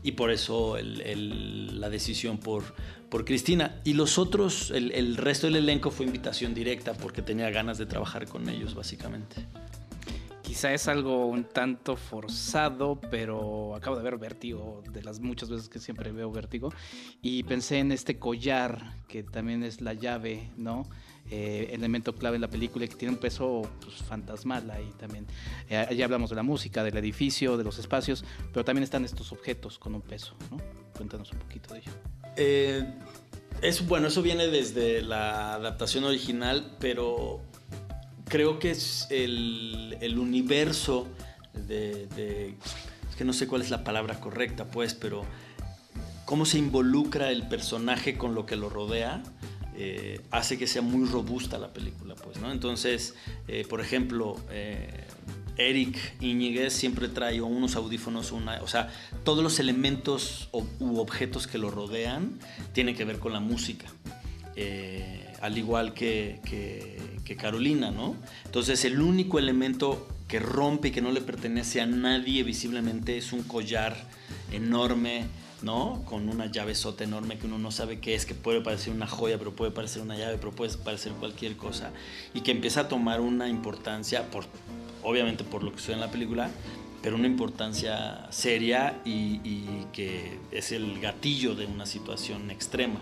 [0.02, 2.74] Y por eso la decisión por,
[3.08, 3.80] por Cristina.
[3.84, 8.26] Y los otros, el resto del elenco fue invitación directa porque tenía ganas de trabajar
[8.26, 9.46] con ellos, básicamente
[10.50, 15.68] quizá es algo un tanto forzado, pero acabo de ver Vértigo, de las muchas veces
[15.68, 16.72] que siempre veo Vértigo,
[17.22, 20.88] y pensé en este collar, que también es la llave, ¿no?
[21.30, 25.24] Eh, elemento clave en la película que tiene un peso pues, fantasmal ahí también.
[25.68, 29.30] Eh, ya hablamos de la música, del edificio, de los espacios, pero también están estos
[29.30, 30.56] objetos con un peso, ¿no?
[30.96, 31.92] Cuéntanos un poquito de ello.
[32.36, 32.84] Eh,
[33.62, 37.40] es, bueno, eso viene desde la adaptación original, pero
[38.30, 41.08] creo que es el, universo
[41.52, 42.54] de,
[43.10, 45.26] Es que no sé cuál es la palabra correcta, pues, pero
[46.24, 49.22] cómo se involucra el personaje con lo que lo rodea.
[49.76, 52.52] Eh, hace que sea muy robusta la película, pues, ¿no?
[52.52, 53.14] Entonces,
[53.48, 55.04] eh, por ejemplo, eh,
[55.56, 58.92] Eric Iñiguez siempre trae unos audífonos, una, o sea,
[59.24, 62.38] todos los elementos u objetos que lo rodean
[62.72, 63.86] tienen que ver con la música.
[65.40, 66.40] Al igual que,
[67.38, 68.16] Carolina, ¿no?
[68.44, 73.32] Entonces el único elemento que rompe y que no le pertenece a nadie visiblemente es
[73.32, 73.96] un collar
[74.52, 75.26] enorme,
[75.62, 76.02] ¿no?
[76.06, 79.06] Con una llave sota enorme que uno no sabe qué es, que puede parecer una
[79.06, 81.92] joya, pero puede parecer una llave, pero puede parecer cualquier cosa.
[82.34, 84.44] Y que empieza a tomar una importancia, por,
[85.04, 86.50] obviamente por lo que sucede en la película,
[87.00, 93.00] pero una importancia seria y, y que es el gatillo de una situación extrema.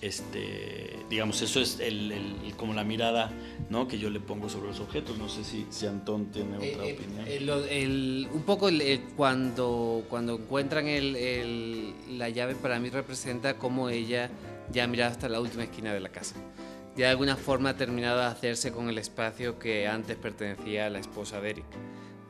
[0.00, 3.30] Este, digamos, eso es el, el- como la mirada
[3.70, 3.86] ¿no?
[3.88, 5.16] que yo le pongo sobre los objetos.
[5.18, 7.26] No sé si, si Antón tiene otra Eh, eh, opinión.
[7.28, 8.68] eh, el- un poco
[9.16, 10.86] cuando, cuando encuentran
[12.18, 14.30] la llave para mí representa cómo ella
[14.72, 16.36] ya ha mirado hasta la última esquina de la casa.
[16.96, 20.98] De alguna forma ha terminado de hacerse con el espacio que antes pertenecía a la
[20.98, 21.64] esposa de Eric,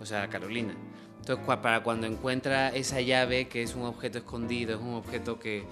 [0.01, 0.75] o sea, a Carolina.
[1.19, 5.65] Entonces, para cuando encuentra esa llave, que es un objeto escondido, es un objeto que,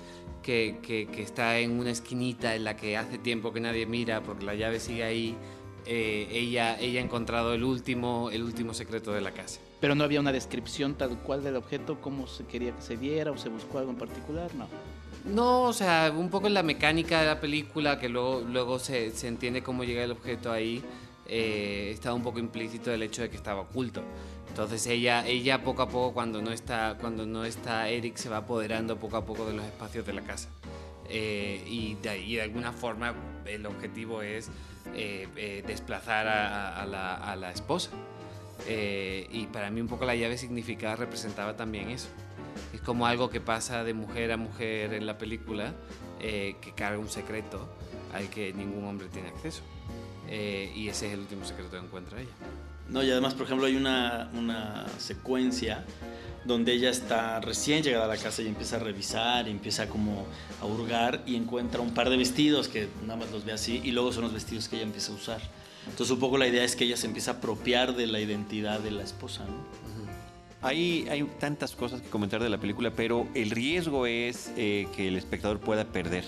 [0.49, 4.23] que, que- que está en una esquinita en la que hace tiempo que nadie mira,
[4.23, 5.37] porque la llave sigue ahí,
[5.85, 9.61] eh, ella, ella ha encontrado el último, el último secreto de la casa.
[9.79, 13.31] Pero no había una descripción tal cual del objeto, cómo se quería que se viera
[13.31, 14.69] o se buscó algo en particular, no.
[15.27, 19.11] No, o sea, un poco en la mecánica de la película, que luego, luego se,
[19.11, 20.83] se entiende cómo llega el objeto ahí,
[21.27, 24.03] eh, estaba un poco implícito el hecho de que estaba oculto.
[24.49, 28.39] Entonces ella, ella poco a poco, cuando no, está, cuando no está Eric, se va
[28.39, 30.49] apoderando poco a poco de los espacios de la casa.
[31.09, 33.15] Eh, y, de, ahí, de alguna forma
[33.47, 34.51] el objetivo es
[34.95, 37.91] eh, eh, desplazar a, a- a la, a la esposa.
[38.67, 42.09] Eh, y para mí un poco la llave significada representaba también eso.
[42.75, 45.73] Es como algo que pasa de mujer a mujer en la película,
[46.21, 47.69] eh, que carga un secreto
[48.13, 49.63] al que ningún hombre tiene acceso.
[50.29, 52.33] Eh, y ese es el último secreto que encuentra ella.
[52.89, 55.85] No, y además, por ejemplo, hay una, una secuencia
[56.45, 60.27] donde ella está recién llegada a la casa y empieza a revisar y empieza como
[60.63, 63.91] a hurgar y encuentra un par de vestidos que nada más los ve así y
[63.91, 65.41] luego son los vestidos que ella empieza a usar.
[65.85, 68.81] Entonces un poco la idea es que ella se empieza a apropiar de la identidad
[68.81, 69.45] de la esposa.
[70.63, 75.09] Hay, hay tantas cosas que comentar de la película, pero el riesgo es eh, que
[75.09, 76.25] el espectador pueda perder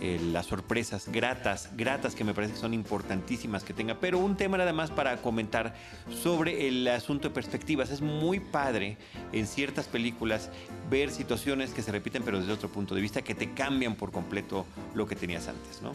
[0.00, 3.94] eh, las sorpresas gratas, gratas que me parece que son importantísimas que tenga.
[4.00, 5.74] Pero un tema nada más para comentar
[6.22, 7.90] sobre el asunto de perspectivas.
[7.90, 8.96] Es muy padre
[9.32, 10.50] en ciertas películas
[10.88, 14.12] ver situaciones que se repiten pero desde otro punto de vista que te cambian por
[14.12, 14.64] completo
[14.94, 15.92] lo que tenías antes, ¿no?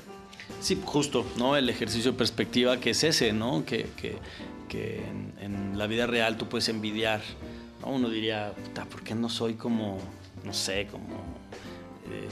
[0.62, 1.56] Sí, justo, ¿no?
[1.56, 3.66] El ejercicio de perspectiva que es ese, ¿no?
[3.66, 4.18] Que, que-
[4.70, 5.04] que
[5.42, 7.22] en, la vida real tú puedes envidiar,
[7.82, 7.90] ¿no?
[7.92, 10.00] Uno diría, "Puta, ¿por qué no soy como,
[10.44, 11.06] no sé, como
[12.12, 12.28] el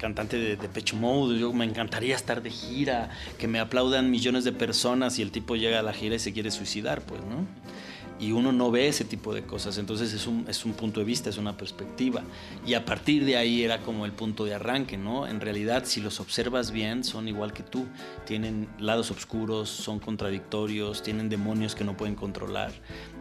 [0.00, 1.38] cantante de, de Pecho Mode?
[1.38, 5.56] Yo me encantaría estar de gira, que me aplaudan millones de personas y el tipo
[5.56, 7.46] llega a la gira y se quiere suicidar, pues, ¿no?
[8.20, 9.78] y uno no ve ese tipo de cosas.
[9.78, 12.22] Entonces es un, es un punto de vista, es una perspectiva.
[12.66, 15.26] Y a partir de ahí era como el punto de arranque, ¿no?
[15.26, 17.86] En realidad, si los observas bien, son igual que tú.
[18.26, 22.72] Tienen lados oscuros, son contradictorios, tienen demonios que no pueden controlar.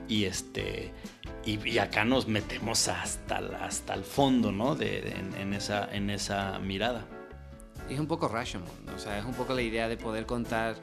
[0.09, 0.91] Y este.
[1.45, 4.75] Y, y acá nos metemos hasta, hasta el fondo, ¿no?
[4.75, 7.05] De, de- en, en esa, en esa mirada.
[7.89, 10.75] Es un poco Rashomon, o sea, es un poco la idea de poder contar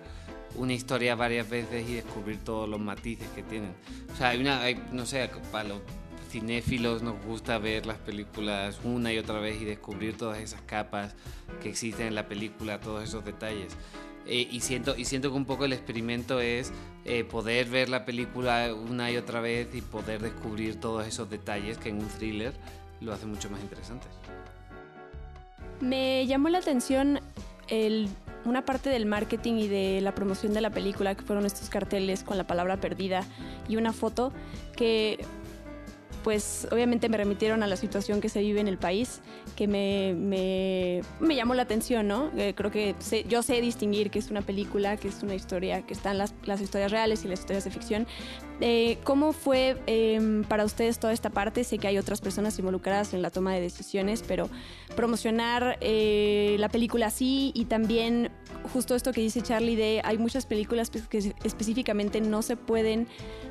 [0.56, 3.74] una historia varias veces y descubrir todos los matices que tienen.
[4.12, 5.80] O sea, hay una, hay, no sé, para los
[6.30, 11.14] cinéfilos nos gusta ver las películas una y otra vez y descubrir todas esas capas
[11.62, 13.76] que existen en la película, todos esos detalles.
[14.28, 16.72] Eh, y, siento, y siento que un poco el experimento es
[17.04, 21.78] eh, poder ver la película una y otra vez y poder descubrir todos esos detalles
[21.78, 22.52] que en un thriller
[23.00, 24.06] lo hace mucho más interesante.
[25.80, 27.20] Me llamó la atención
[28.44, 32.22] una parte del marketing y de la promoción de la película, que fueron estos carteles
[32.22, 33.24] con la palabra perdida
[33.68, 34.32] y una foto
[34.76, 35.18] que
[36.26, 39.20] pues obviamente me remitieron a la situación que se vive en el país,
[39.54, 42.32] que me, me, llamó la atención, ¿no?
[42.36, 42.96] Eh, creo que
[43.28, 46.60] yo sé distinguir que es una película, que es una historia, que están las, las
[46.60, 48.08] historias reales y las historias de ficción.
[48.60, 51.62] Eh, ¿Cómo fue eh, para ustedes toda esta parte?
[51.64, 54.48] Sé que hay otras personas involucradas en la toma de decisiones, pero
[54.94, 58.30] promocionar eh, la película así y también
[58.72, 63.06] justo esto que dice Charlie de hay muchas películas pues, que específicamente no se pueden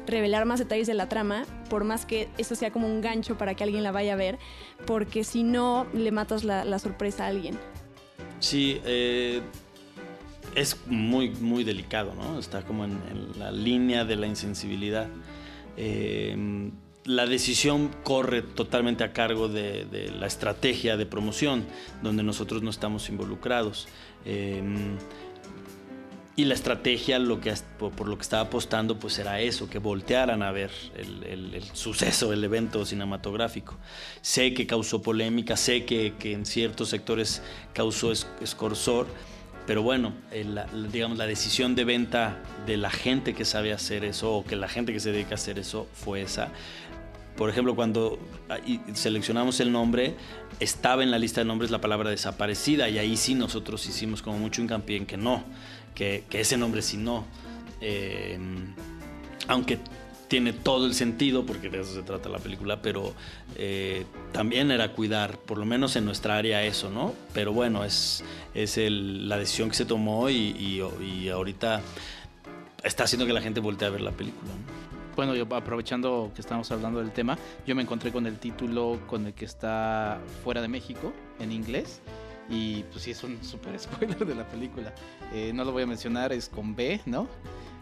[0.08, 3.54] revelar más detalles de la trama, por más que eso sea como un gancho para
[3.54, 4.40] que alguien la vaya a ver,
[4.88, 7.58] porque si no le matas la, la sorpresa a alguien.
[8.40, 9.42] Sí, eh,
[10.54, 12.38] es muy, muy delicado, ¿no?
[12.40, 15.08] Está como en, en la línea de la insensibilidad.
[15.78, 16.72] Eh,
[17.06, 21.66] la decisión corre totalmente a cargo de, de la estrategia de promoción,
[22.02, 23.88] donde nosotros no estamos involucrados.
[24.26, 24.64] Eh,
[26.38, 30.42] y la estrategia, lo que, por, lo que estaba apostando, pues era eso, que voltearan
[30.44, 33.78] a ver el, el- el suceso, el evento cinematográfico.
[34.22, 37.42] Sé que causó polémica, sé que, que en ciertos sectores
[37.74, 39.08] causó es- escorsor,
[39.66, 40.14] pero bueno,
[40.92, 44.68] digamos, la decisión de venta de la gente que sabe hacer eso, o que la
[44.68, 46.50] gente que se dedica a hacer eso, fue esa.
[47.36, 50.16] Por ejemplo, cuando ahí seleccionamos el nombre,
[50.60, 54.38] estaba en la lista de nombres la palabra desaparecida y ahí sí nosotros hicimos como
[54.38, 55.44] mucho hincapié en que no,
[55.94, 57.26] que, que ese nombre sí no.
[57.82, 58.40] Eh,
[59.48, 59.80] aunque
[60.28, 63.14] tiene todo el sentido, porque de eso se trata la película, pero
[63.58, 67.14] eh, también era cuidar, por lo menos en nuestra área, eso, ¿no?
[67.34, 68.24] Pero bueno, es,
[68.54, 71.82] es el, la decisión que se tomó y, y- y ahorita
[72.84, 74.52] está haciendo que la gente voltee a ver la película.
[74.52, 74.86] ¿no?
[75.16, 79.26] Bueno, yo aprovechando que estamos hablando del tema, yo me encontré con el título con
[79.28, 82.02] el que está fuera de México, en inglés.
[82.50, 84.94] Y pues sí, es un super spoiler de la película.
[85.34, 87.28] Eh, no lo voy a mencionar, es con B, ¿no?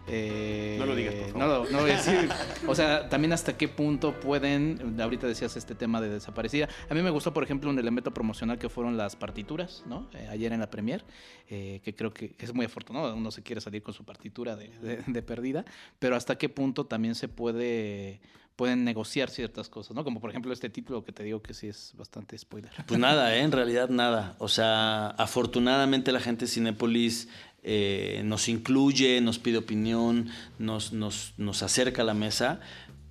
[0.07, 1.39] Eh, No lo digas, por favor.
[1.39, 2.29] No lo, no voy a decir.
[2.67, 6.67] O sea, también hasta qué punto pueden, ahorita decías este tema de desaparecida.
[6.89, 10.09] A mí me gustó, por ejemplo, un elemento promocional que fueron las partituras, ¿no?
[10.13, 11.03] Eh, ayer en la premier,
[11.49, 13.13] eh, que creo que es muy afortunado.
[13.15, 15.65] Uno se quiere salir con su partitura de, de- de perdida,
[15.99, 18.19] pero hasta qué punto también se puede
[18.55, 20.03] pueden negociar ciertas cosas, ¿no?
[20.03, 22.71] Como por ejemplo este título que te digo que sí es bastante spoiler.
[22.85, 23.41] Pues nada, ¿eh?
[23.41, 24.35] en realidad nada.
[24.39, 27.29] O sea, afortunadamente la gente de Cinépolis
[27.63, 30.29] eh, nos incluye, nos pide opinión,
[30.59, 32.59] nos, nos, nos acerca a la mesa,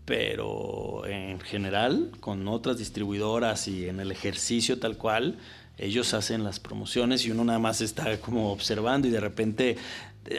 [0.04, 5.38] pero en general, con otras distribuidoras y en el ejercicio tal cual,
[5.78, 9.76] ellos hacen las promociones y uno nada más está como observando y de repente,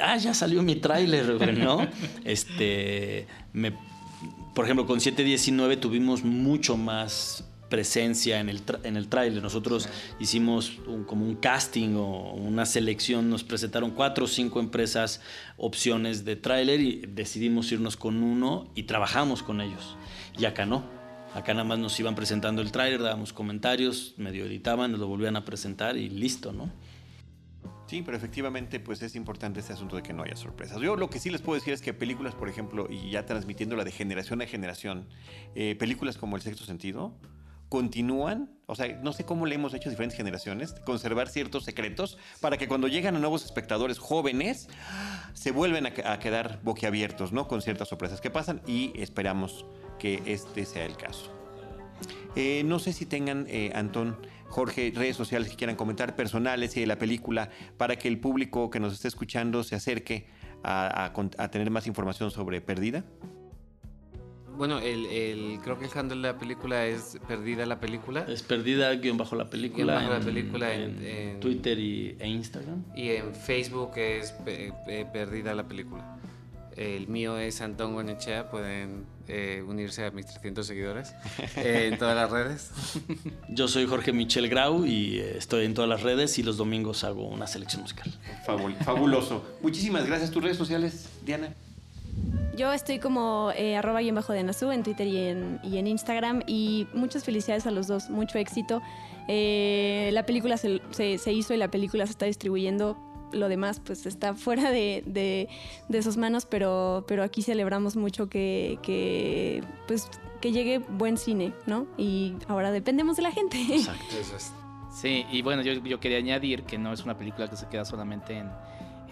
[0.01, 1.85] ah, ya salió mi tráiler, güey", ¿no?
[2.23, 3.73] Este, me,
[4.53, 9.41] por ejemplo, con 719 tuvimos mucho más presencia en el, en el tráiler.
[9.41, 9.89] Nosotros
[10.19, 15.21] hicimos un- como un casting o una selección, nos presentaron cuatro o cinco empresas
[15.57, 19.95] opciones de tráiler y decidimos irnos con uno y trabajamos con ellos.
[20.37, 20.83] Y acá no.
[21.33, 25.35] Acá nada más nos iban presentando el tráiler, dábamos comentarios, medio editaban, nos lo volvían
[25.35, 26.69] a presentar y listo, ¿no?
[27.93, 30.81] Sí, pero efectivamente pues es importante este asunto de que no haya sorpresas.
[30.81, 33.83] Yo lo que sí les puedo decir es que películas, por ejemplo, y ya transmitiéndola
[33.83, 35.07] de generación a generación,
[35.53, 37.13] eh, películas como El Sexto Sentido
[37.69, 42.17] continúan, o sea, no sé cómo le hemos hecho a diferentes generaciones, conservar ciertos secretos
[42.41, 44.69] para que cuando llegan a nuevos espectadores jóvenes
[45.35, 47.47] se vuelven a, que- a quedar boquiabiertos, ¿no?
[47.47, 49.67] Con ciertas sorpresas que pasan y esperamos
[49.99, 51.31] que este sea el caso.
[52.35, 54.17] Eh, no sé si tengan, eh, Antón,
[54.53, 58.69] Jorge, redes sociales que quieran comentar, personales y de la película, para que el público
[58.69, 60.27] que nos esté escuchando se acerque
[60.63, 63.03] a, a con- a tener más información sobre Perdida.
[64.55, 68.25] Bueno, el, el- creo que el handle de la película es Perdida la película.
[68.29, 72.15] Es perdida guion bajo la película, Guión bajo la película en- en en- Twitter y,
[72.19, 72.83] e Instagram.
[72.95, 74.71] Y en Facebook es Pe-
[75.11, 76.19] Perdida la película.
[76.75, 81.13] El mío es Antón Gonechea, pueden eh, unirse a mis 300 seguidores
[81.55, 82.71] eh, en todas las redes.
[83.49, 87.03] Yo soy Jorge Michel Grau y eh, estoy en todas las redes y los domingos
[87.03, 88.11] hago una selección musical.
[88.47, 89.43] Fabul- fabuloso.
[89.61, 90.31] Muchísimas gracias.
[90.31, 91.53] ¿Tus redes sociales, Diana?
[92.57, 95.77] Yo estoy como eh, arroba y en bajo de Nazú en Twitter y en, y
[95.77, 98.81] en Instagram y muchas felicidades a los dos, mucho éxito.
[99.27, 102.97] Eh, la película se, se- se hizo y la película se está distribuyendo.
[103.33, 105.49] Lo demás pues está fuera de, de-
[105.89, 110.09] de sus manos, pero, pero aquí celebramos mucho que, que, pues,
[110.41, 111.87] que llegue buen cine, ¿no?
[111.97, 113.57] Y ahora dependemos de la gente.
[113.71, 114.15] Exacto.
[114.19, 114.51] Eso es.
[114.93, 117.83] Sí, y bueno, yo, yo quería añadir que no es una película que se queda
[117.85, 118.51] solamente en,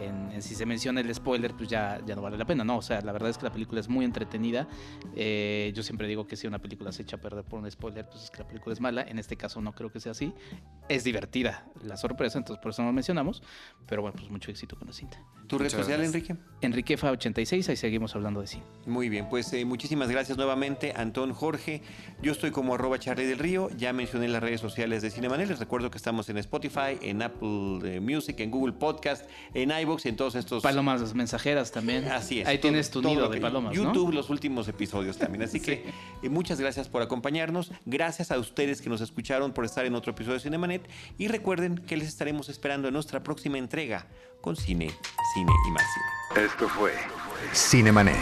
[0.02, 2.78] en- en si se menciona el spoiler, pues ya, ya no vale la pena, ¿no?
[2.78, 4.68] O sea, la verdad es que la película es muy entretenida.
[5.16, 8.08] Eh, yo siempre digo que si una película se echa a perder por un spoiler,
[8.10, 9.02] pues es que la película es mala.
[9.04, 10.34] En este caso no creo que sea así.
[10.89, 13.43] Es divertida la sorpresa, entonces por eso no lo mencionamos.
[13.88, 15.20] Pero bueno, pues mucho éxito con la cinta.
[15.47, 16.08] ¿Tu red social, gracias.
[16.16, 16.36] Enrique?
[16.62, 18.64] Enriquefa86, ahí seguimos hablando de cine.
[18.86, 21.82] Muy bien, pues eh, muchísimas gracias nuevamente, Antón Jorge.
[22.22, 23.70] Yo estoy como arroba Charlie del Río.
[23.78, 25.49] Ya mencioné las redes sociales de Cinemanet.
[25.49, 29.91] Les recuerdo que estamos en Spotify, en Apple eh, Music, en Google Podcast, en iVoox,
[30.06, 30.64] en todos estos...
[30.64, 32.08] Palomas mensajeras también.
[32.08, 32.48] Así es.
[32.48, 33.84] Ahí todo- tienes tu nido de palomas, ¿no?
[33.84, 35.44] YouTube, los últimos episodios también.
[35.44, 35.92] Así que
[36.24, 37.72] eh, muchas gracias por acompañarnos.
[37.86, 40.89] Gracias a ustedes que nos escucharon por estar en otro episodio de Cinemanet.
[41.18, 44.08] Y recuerden que les estaremos esperando en nuestra próxima entrega
[44.42, 44.89] con Cine,
[45.34, 45.84] Cine y más
[46.34, 46.46] Cine.
[46.46, 46.94] Esto fue
[47.54, 48.16] Cinemanet.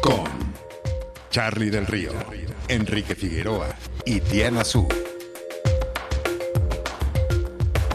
[0.00, 0.24] Con
[1.30, 2.12] Charlie del Río,
[2.68, 3.74] Enrique Figueroa
[4.04, 4.86] y Diana Su.